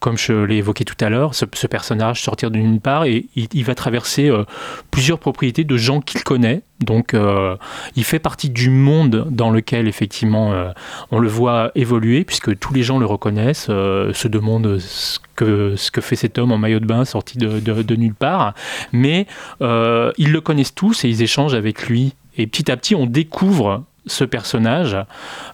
comme 0.06 0.20
je 0.20 0.34
l'ai 0.34 0.58
évoqué 0.58 0.86
tout 0.86 1.04
à 1.04 1.10
l'heure, 1.10 1.34
ce, 1.34 1.46
personnage 1.46 2.22
sortir 2.22 2.52
d'une 2.52 2.80
part 2.80 3.06
et 3.06 3.26
il, 3.36 3.64
va 3.64 3.74
traverser 3.74 4.30
euh, 4.30 4.44
plusieurs 4.92 5.18
propriétés 5.18 5.64
de 5.64 5.78
gens 5.78 6.00
qu'il 6.00 6.22
connaît. 6.24 6.62
Donc 6.80 7.16
euh, 7.16 7.56
il 7.96 8.04
fait 8.04 8.20
partie 8.20 8.52
du 8.52 8.70
monde 8.70 9.26
dans 9.32 9.50
lequel 9.50 9.88
effectivement 9.88 10.54
euh, 10.54 10.70
on 11.10 11.18
le 11.18 11.28
voit 11.28 11.72
évoluer 11.74 12.24
puisque 12.24 12.56
tous 12.60 12.72
les 12.72 12.84
gens 12.84 13.00
le 13.00 13.08
reconnaissent, 13.08 13.66
se 13.66 14.28
demandent 14.28 14.78
ce 14.78 15.18
que, 15.36 15.74
fait 16.02 16.16
cet 16.16 16.38
homme 16.38 16.52
en 16.52 16.60
maillot 16.60 16.80
de 16.80 16.86
bain 16.86 17.04
sorti 17.04 17.40
de, 17.40 17.60
de- 17.60 17.82
de 17.82 17.96
nulle 17.96 18.14
part. 18.14 18.54
Mais 18.92 19.26
ils 19.60 20.32
le 20.32 20.40
connaissent 20.40 20.76
tous 20.76 21.04
et 21.04 21.10
ils 21.10 21.24
échangent 21.24 21.56
avec 21.56 21.88
lui. 21.88 22.14
Et 22.38 22.46
petit 22.46 22.72
à 22.72 22.78
petit 22.78 22.94
on 22.94 23.08
découvre 23.08 23.84
ce 24.08 24.24
personnage, 24.24 24.98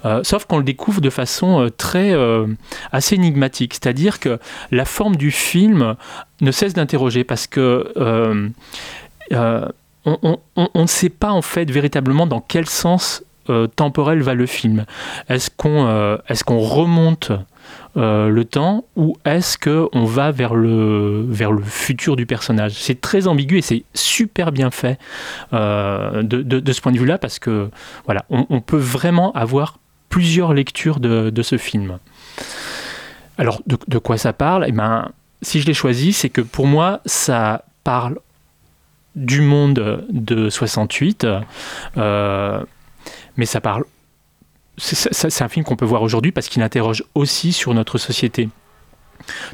euh, 0.06 0.22
sauf 0.24 0.46
qu'on 0.46 0.58
le 0.58 0.64
découvre 0.64 1.02
de 1.02 1.10
façon 1.10 1.62
euh, 1.62 1.70
très 1.70 2.12
euh, 2.12 2.48
assez 2.92 3.16
énigmatique. 3.16 3.74
C'est-à-dire 3.74 4.20
que 4.20 4.40
la 4.72 4.86
forme 4.86 5.16
du 5.16 5.32
film 5.32 5.96
ne 6.42 6.52
cesse 6.52 6.74
d'interroger 6.74 7.24
parce 7.24 7.48
que 7.48 7.94
on, 10.06 10.38
ne 10.76 10.88
sait 10.88 11.10
pas 11.10 11.32
en 11.32 11.42
fait 11.42 11.70
véritablement 11.70 12.28
dans 12.28 12.42
quel 12.42 12.68
sens 12.68 13.24
temporel 13.76 14.22
va 14.22 14.34
le 14.34 14.46
film. 14.46 14.86
Est-ce 15.30 15.50
qu'on 15.50 16.60
remonte 16.60 17.32
euh, 17.98 18.30
le 18.30 18.46
temps 18.46 18.86
ou 18.96 19.16
est-ce 19.26 19.58
que 19.58 19.88
on 19.94 20.06
va 20.06 20.32
vers 20.32 20.54
le 20.54 21.26
futur 21.64 22.16
du 22.16 22.26
personnage? 22.26 22.74
C'est 22.74 23.02
très 23.02 23.28
ambigu 23.28 23.58
et 23.58 23.62
c'est 23.62 23.84
super 23.94 24.52
bien 24.52 24.72
fait 24.72 24.98
euh, 25.54 26.24
de, 26.24 26.72
ce 26.72 26.82
point 26.82 26.92
de 26.92 27.00
vue-là 27.00 27.18
parce 27.18 27.40
que 27.40 27.70
voilà, 28.06 28.26
on, 28.30 28.62
peut 28.62 28.78
vraiment 28.78 29.32
avoir 29.34 29.80
plusieurs 30.10 30.54
lectures 30.54 31.00
de, 31.00 31.42
ce 31.42 31.58
film. 31.58 31.98
Alors, 33.38 33.62
de, 33.68 33.78
de 33.88 33.98
quoi 33.98 34.18
ça 34.18 34.34
parle? 34.34 34.66
Eh 34.68 34.72
ben, 34.72 35.10
si 35.42 35.60
je 35.62 35.66
l'ai 35.66 35.74
choisi, 35.74 36.14
c'est 36.14 36.30
que 36.30 36.42
pour 36.42 36.68
moi, 36.68 37.02
ça 37.06 37.66
parle 37.84 38.20
du 39.16 39.42
monde 39.42 40.06
de 40.10 40.50
68, 40.50 41.28
euh, 41.98 42.64
mais 43.38 43.46
ça 43.46 43.62
parle 43.62 43.84
c'est 44.78 45.42
un 45.42 45.50
film 45.50 45.66
qu'on 45.66 45.76
peut 45.76 45.86
voir 45.86 46.02
aujourd'hui 46.02 46.32
parce 46.32 46.48
qu'il 46.48 46.62
interroge 46.62 47.04
aussi 47.14 47.54
sur 47.54 47.74
notre 47.74 47.98
société. 47.98 48.50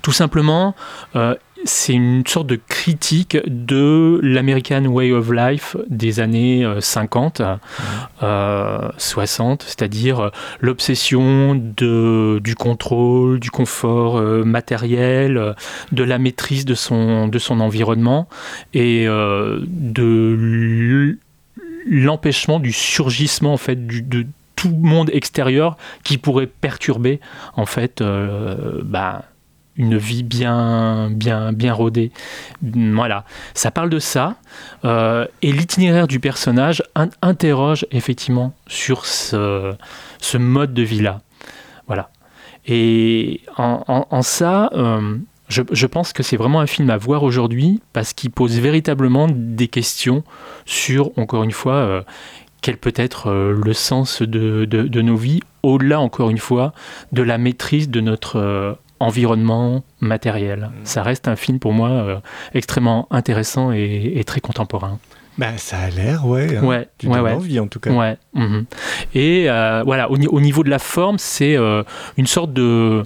Tout 0.01 0.13
simplement, 0.13 0.75
euh, 1.15 1.35
c'est 1.65 1.93
une 1.93 2.25
sorte 2.25 2.47
de 2.47 2.59
critique 2.67 3.37
de 3.45 4.19
l'American 4.21 4.85
Way 4.85 5.11
of 5.11 5.31
Life 5.31 5.75
des 5.89 6.19
années 6.19 6.63
euh, 6.63 6.81
50, 6.81 7.41
euh, 8.21 8.89
60, 8.97 9.63
c'est-à-dire 9.63 10.19
euh, 10.19 10.29
l'obsession 10.59 11.55
de, 11.55 12.39
du 12.43 12.55
contrôle, 12.55 13.39
du 13.39 13.51
confort 13.51 14.21
matériel, 14.45 15.55
de 15.91 16.03
la 16.03 16.17
maîtrise 16.17 16.65
de 16.65 16.75
son, 16.75 17.29
environnement 17.59 18.27
et 18.73 19.05
de 19.05 21.17
l'empêchement 21.89 22.59
du 22.59 22.71
surgissement 22.71 23.53
en 23.53 23.57
fait 23.57 23.87
du, 23.87 24.01
de 24.01 24.25
tout 24.57 24.69
monde 24.69 25.09
extérieur 25.13 25.77
qui 26.03 26.17
pourrait 26.17 26.47
perturber 26.47 27.21
en 27.55 27.65
fait 27.65 28.01
euh, 28.01 28.81
bah, 28.83 29.23
une 29.77 29.97
vie 29.97 30.23
bien 30.23 31.09
bien 31.11 31.53
bien 31.53 31.71
rodée. 31.71 32.11
Voilà. 32.61 33.23
Ça 33.53 33.71
parle 33.71 33.89
de 33.89 33.99
ça 33.99 34.35
euh, 34.83 35.25
et 35.41 35.53
l'itinéraire 35.53 36.07
du 36.07 36.19
personnage 36.19 36.83
in- 36.95 37.09
interroge 37.21 37.85
effectivement 37.91 38.53
sur 38.65 39.05
ce, 39.05 39.75
mode 40.37 40.73
de 40.73 40.81
vie 40.81 41.01
là 41.01 41.21
voilà. 41.85 42.09
Et 42.65 43.41
en, 43.55 44.21
ça 44.23 44.69
euh, 44.73 45.17
je, 45.47 45.85
pense 45.85 46.11
que 46.11 46.21
c'est 46.21 46.35
vraiment 46.35 46.59
un 46.59 46.67
film 46.67 46.89
à 46.89 46.97
voir 46.97 47.23
aujourd'hui 47.23 47.81
parce 47.93 48.11
qu'il 48.11 48.31
pose 48.31 48.59
véritablement 48.59 49.27
des 49.29 49.69
questions 49.69 50.23
sur, 50.65 51.17
encore 51.17 51.43
une 51.43 51.51
fois, 51.51 52.03
quel 52.61 52.77
peut 52.77 52.93
être 52.95 53.27
euh, 53.29 53.53
le 53.63 53.73
sens 53.73 54.21
de, 54.21 54.65
de- 54.65 54.87
de 54.87 55.01
nos 55.01 55.15
vies, 55.15 55.41
au-delà, 55.63 55.99
encore 55.99 56.29
une 56.29 56.37
fois, 56.37 56.73
de 57.11 57.21
la 57.21 57.37
maîtrise 57.37 57.89
de 57.89 58.01
notre 58.01 58.37
euh, 58.37 58.73
environnement 58.99 59.83
matériel. 59.99 60.71
Ça 60.83 61.03
reste 61.03 61.27
un 61.27 61.35
film 61.35 61.59
pour 61.59 61.71
moi 61.73 61.89
euh, 61.89 62.17
extrêmement 62.53 63.07
intéressant 63.11 63.71
et, 63.71 64.13
et 64.15 64.23
très 64.23 64.39
contemporain. 64.41 64.97
Bah, 65.37 65.51
ça 65.57 65.77
a 65.77 65.89
l'air, 65.89 66.25
ouais. 66.25 66.57
hein. 66.57 66.63
Ouais, 66.63 66.87
Tu 66.97 67.07
ouais, 67.07 67.19
ouais. 67.19 67.33
envie, 67.33 67.59
en 67.59 67.67
tout 67.67 67.79
cas. 67.79 67.91
Ouais. 67.91 68.17
mhm. 68.33 68.65
Et 69.13 69.45
euh, 69.49 69.83
voilà, 69.85 70.09
au, 70.09 70.17
ni- 70.17 70.27
au 70.27 70.41
niveau 70.41 70.63
de 70.63 70.69
la 70.69 70.79
forme, 70.79 71.17
c'est 71.19 71.55
euh, 71.55 71.83
une 72.17 72.25
sorte 72.25 72.53
de, 72.53 73.03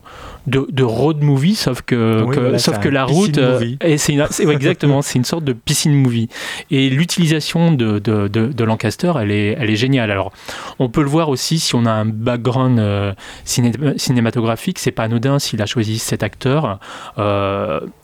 de, 0.47 0.65
de 0.71 0.83
road 0.83 1.21
movie, 1.21 1.55
sauf 1.55 1.81
que, 1.81 2.23
Oui, 2.23 2.35
que- 2.35 2.39
voilà, 2.39 2.57
sauf 2.59 2.79
que 2.79 2.87
la 2.87 3.03
route. 3.03 3.37
euh, 3.37 3.53
movie. 3.59 3.77
et 3.81 3.97
c'est 3.97 4.15
ouais, 4.45 4.53
exactement, 4.53 5.01
c'est 5.01 5.19
une 5.19 5.25
sorte 5.25 5.43
de 5.43 5.51
piscine 5.51 5.93
movie. 5.93 6.29
Et 6.69 6.89
l'utilisation 6.89 7.73
de, 7.73 7.99
de, 7.99 8.27
de, 8.29 8.63
Lancaster, 8.63 9.11
elle 9.19 9.31
est, 9.31 9.57
elle 9.59 9.69
est 9.69 9.75
géniale. 9.75 10.09
Alors, 10.09 10.31
on 10.79 10.87
peut 10.87 11.01
le 11.01 11.09
voir 11.09 11.27
aussi 11.27 11.59
si 11.59 11.75
on 11.75 11.85
a 11.85 11.91
un 11.91 12.05
background 12.05 12.79
euh, 12.79 13.11
ciné- 13.43 13.97
cinématographique, 13.97 14.79
c'est 14.79 14.91
pas 14.91 15.03
anodin 15.03 15.37
s'il 15.39 15.61
a 15.61 15.65
choisi 15.65 15.99
cet 15.99 16.23
acteur. 16.23 16.79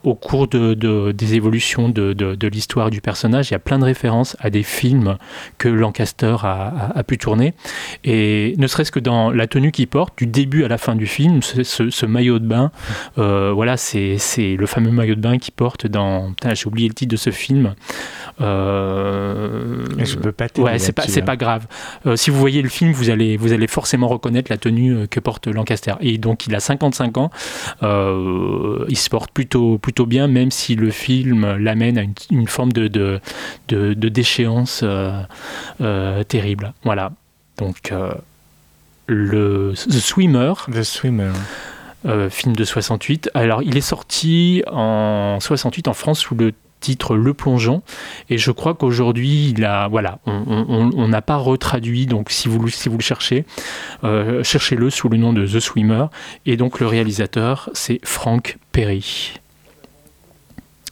Au 0.03 0.15
cours 0.15 0.47
de, 0.49 0.73
de- 0.73 1.11
des 1.13 1.35
évolutions 1.35 1.87
de 1.87 2.47
l'histoire 2.47 2.89
du 2.89 2.99
personnage, 2.99 3.49
il 3.49 3.53
y 3.53 3.55
a 3.55 3.59
plein 3.59 3.79
de 3.79 3.85
références 3.85 4.16
à 4.39 4.49
des 4.49 4.63
films 4.63 5.17
que 5.57 5.67
Lancaster 5.69 6.35
a, 6.43 6.67
a- 6.67 6.99
a 6.99 7.03
pu 7.03 7.17
tourner. 7.17 7.53
Et 8.03 8.53
ne 8.57 8.67
serait-ce 8.67 8.91
que 8.91 8.99
dans 8.99 9.31
la 9.31 9.47
tenue 9.47 9.71
qu'il 9.71 9.87
porte, 9.87 10.17
du 10.17 10.25
début 10.27 10.63
à 10.63 10.67
la 10.67 10.77
fin 10.77 10.95
du 10.95 11.05
film, 11.07 11.41
ce, 11.41 11.63
ce- 11.63 11.89
ce 11.89 12.05
maillot 12.05 12.39
de 12.39 12.47
bain, 12.47 12.71
euh, 13.17 13.51
voilà, 13.53 13.77
c'est 13.77 14.17
le 14.37 14.65
fameux 14.65 14.91
maillot 14.91 15.15
de 15.15 15.21
bain 15.21 15.37
qu'il 15.37 15.53
porte 15.53 15.87
dans. 15.87 16.29
Putain, 16.29 16.53
J'ai 16.53 16.67
oublié 16.67 16.87
le 16.87 16.93
titre 16.93 17.11
de 17.11 17.17
ce 17.17 17.29
film. 17.31 17.75
Euh, 18.41 19.85
je 19.97 20.15
peux 20.15 20.31
pas 20.31 20.47
Ouais, 20.57 20.79
c'est 20.79 20.91
pas, 20.93 21.03
c'est 21.07 21.21
hein. 21.21 21.25
pas 21.25 21.35
grave. 21.35 21.67
Euh, 22.05 22.15
si 22.15 22.29
vous 22.29 22.39
voyez 22.39 22.61
le 22.61 22.69
film, 22.69 22.91
vous 22.91 23.09
allez, 23.09 23.37
vous 23.37 23.51
allez 23.53 23.67
forcément 23.67 24.07
reconnaître 24.07 24.51
la 24.51 24.57
tenue 24.57 24.93
euh, 24.95 25.07
que 25.07 25.19
porte 25.19 25.47
Lancaster. 25.47 25.93
Et 26.01 26.17
donc, 26.17 26.47
il 26.47 26.55
a 26.55 26.59
55 26.59 27.17
ans. 27.17 27.29
Euh, 27.83 28.85
il 28.89 28.97
se 28.97 29.09
porte 29.09 29.31
plutôt, 29.31 29.77
plutôt 29.77 30.05
bien, 30.05 30.27
même 30.27 30.51
si 30.51 30.75
le 30.75 30.89
film 30.91 31.57
l'amène 31.57 31.97
à 31.97 32.01
une, 32.03 32.13
une 32.31 32.47
forme 32.47 32.71
de, 32.71 32.87
de, 32.87 33.19
de, 33.67 33.93
de 33.93 34.06
déchéance 34.09 34.81
euh, 34.83 35.21
euh, 35.81 36.23
terrible. 36.23 36.73
Voilà. 36.83 37.11
Donc, 37.57 37.91
euh, 37.91 38.11
le 39.07 39.73
The 39.75 39.91
Swimmer. 39.99 40.53
The 40.71 40.83
Swimmer. 40.83 41.31
euh, 42.05 42.29
film 42.29 42.55
de 42.55 42.63
68. 42.63 43.31
Alors, 43.33 43.63
il 43.63 43.75
est 43.77 43.81
sorti 43.81 44.63
en 44.71 45.39
68 45.39 45.87
en 45.87 45.93
France 45.93 46.19
sous 46.19 46.35
le 46.35 46.53
titre 46.79 47.15
Le 47.15 47.33
Plongeon 47.33 47.81
et 48.29 48.37
je 48.37 48.51
crois 48.51 48.75
qu'aujourd'hui 48.75 49.49
il 49.49 49.65
a 49.65 49.87
voilà 49.87 50.19
on- 50.27 51.07
n'a 51.07 51.23
pas 51.23 51.35
retraduit 51.37 52.05
donc 52.05 52.29
si 52.29 52.47
vous 52.47 52.59
le- 52.59 52.69
si 52.69 52.87
vous 52.87 52.97
le 52.99 53.01
cherchez 53.01 53.45
euh, 54.03 54.43
cherchez-le 54.43 54.91
sous 54.91 55.09
le 55.09 55.17
nom 55.17 55.33
de 55.33 55.47
The 55.47 55.59
Swimmer 55.59 56.05
et 56.45 56.55
donc 56.55 56.79
le 56.79 56.85
réalisateur 56.85 57.71
c'est 57.73 57.99
Frank 58.05 58.59
Perry 58.73 59.33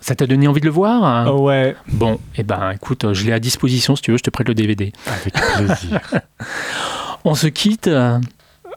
ça 0.06 0.14
t'a 0.16 0.28
donné 0.28 0.48
envie 0.48 0.60
de 0.62 0.66
le 0.66 0.72
voir 0.72 1.04
hein? 1.04 1.32
Ouais. 1.32 1.76
Bon, 1.88 2.20
et 2.36 2.44
ben 2.44 2.70
écoute, 2.72 3.12
je 3.14 3.26
l'ai 3.26 3.34
à 3.34 3.40
disposition 3.40 3.96
si 3.96 4.04
tu 4.04 4.12
veux, 4.12 4.18
je 4.18 4.24
te 4.24 4.30
prête 4.30 4.48
le 4.48 4.54
DVD. 4.54 4.94
Avec 5.08 5.34
plaisir. 5.34 6.00
On 7.24 7.34
se 7.34 7.48
quitte 7.48 7.88
euh, 7.88 8.20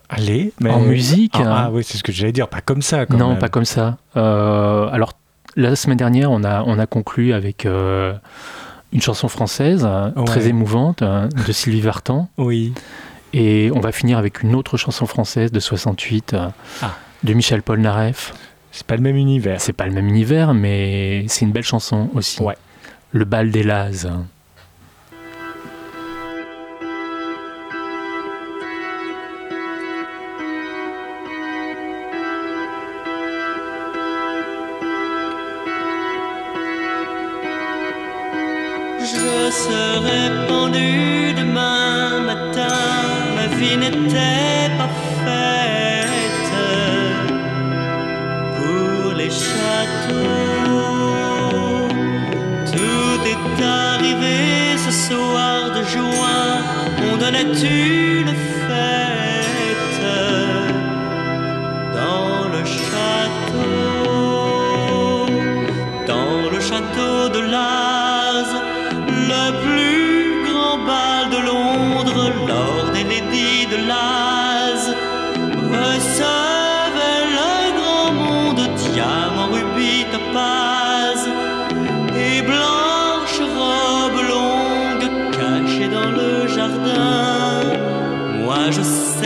Allez, 0.08 0.54
mais 0.60 0.70
en 0.70 0.80
musique. 0.80 1.34
Ah, 1.36 1.40
hein. 1.42 1.54
ah 1.66 1.70
oui, 1.70 1.84
c'est 1.84 1.98
ce 1.98 2.02
que 2.02 2.12
j'allais 2.12 2.32
dire, 2.32 2.48
pas 2.48 2.62
comme 2.62 2.80
ça. 2.80 3.04
Quand 3.04 3.18
non, 3.18 3.28
même. 3.30 3.38
pas 3.38 3.50
comme 3.50 3.66
ça. 3.66 3.98
Euh, 4.16 4.88
alors, 4.90 5.12
la 5.54 5.76
semaine 5.76 5.98
dernière, 5.98 6.30
on 6.30 6.44
a, 6.44 6.62
on 6.62 6.78
a 6.78 6.86
conclu 6.86 7.34
avec 7.34 7.66
euh, 7.66 8.14
une 8.92 9.02
chanson 9.02 9.28
française 9.28 9.86
euh, 9.86 10.10
Ouais. 10.16 10.24
très 10.24 10.46
émouvante 10.48 11.02
euh, 11.02 11.28
de 11.28 11.52
Sylvie 11.52 11.82
Vartan. 11.82 12.30
Oui. 12.38 12.72
Et 13.34 13.70
on 13.74 13.80
va 13.80 13.92
finir 13.92 14.16
avec 14.16 14.42
une 14.42 14.54
autre 14.54 14.78
chanson 14.78 15.04
française 15.04 15.52
de 15.52 15.60
68 15.60 16.32
euh, 16.32 16.48
Ah. 16.80 16.92
de 17.22 17.34
Michel 17.34 17.60
Polnareff. 17.62 18.32
C'est 18.78 18.86
pas 18.86 18.94
le 18.94 19.02
même 19.02 19.16
univers. 19.16 19.60
C'est 19.60 19.72
pas 19.72 19.86
le 19.86 19.92
même 19.92 20.06
univers, 20.06 20.54
mais 20.54 21.24
c'est 21.26 21.44
une 21.44 21.50
belle 21.50 21.64
chanson 21.64 22.10
aussi. 22.14 22.40
Ouais. 22.40 22.54
Le 23.10 23.24
bal 23.24 23.50
des 23.50 23.64
Lazes. 23.64 24.08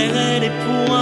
Je 0.03 0.09
serrais 0.09 0.41
les 0.41 0.51
poings, 0.51 1.02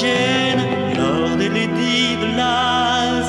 Jane, 0.00 0.64
Lord 0.96 1.40
et 1.40 1.48
Lady 1.48 2.16
Laz. 2.36 3.26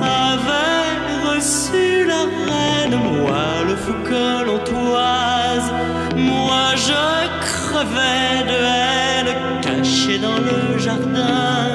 Avaient 0.00 0.96
reçu 1.28 2.06
la 2.06 2.22
reine, 2.48 2.96
moi 3.22 3.64
le 3.66 3.74
fou 3.76 3.94
que 4.04 4.44
l'on 4.46 4.58
toise, 4.58 5.68
moi 6.16 6.68
je 6.76 7.02
crevais 7.40 8.44
de 8.52 8.58
haine, 8.76 9.32
caché 9.62 10.18
dans 10.18 10.38
le 10.38 10.78
jardin, 10.78 11.68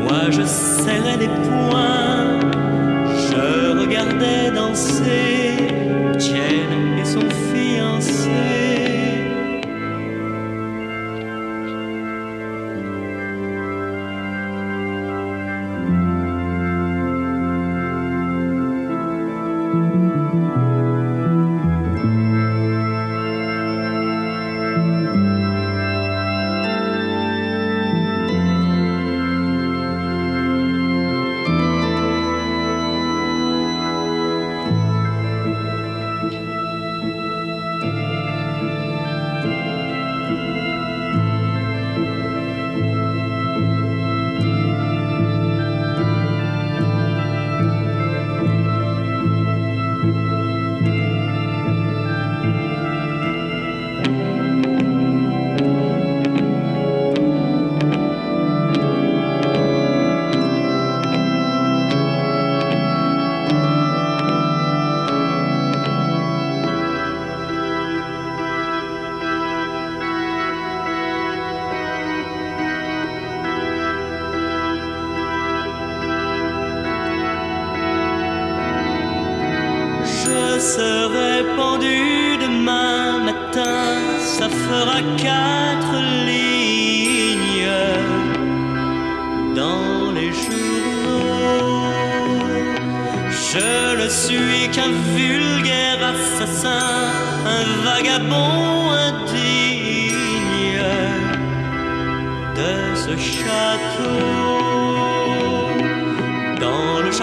moi 0.00 0.22
je 0.30 0.42
serrais 0.42 1.18
les 1.18 1.28
poings, 1.28 1.53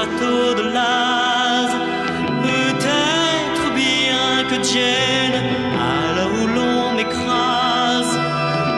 de 0.06 0.64
peut-être 2.42 3.74
bien 3.76 4.44
que 4.50 4.64
Jane, 4.64 5.44
à 5.80 6.16
l'heure 6.16 6.34
où 6.42 6.48
l'on 6.48 6.94
m'écrase, 6.94 8.16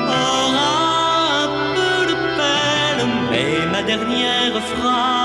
aura 0.08 1.44
un 1.44 1.50
peu 1.76 2.06
de 2.12 2.16
peine, 2.38 3.08
mais 3.32 3.66
ma 3.72 3.84
dernière 3.84 4.62
phrase 4.62 5.23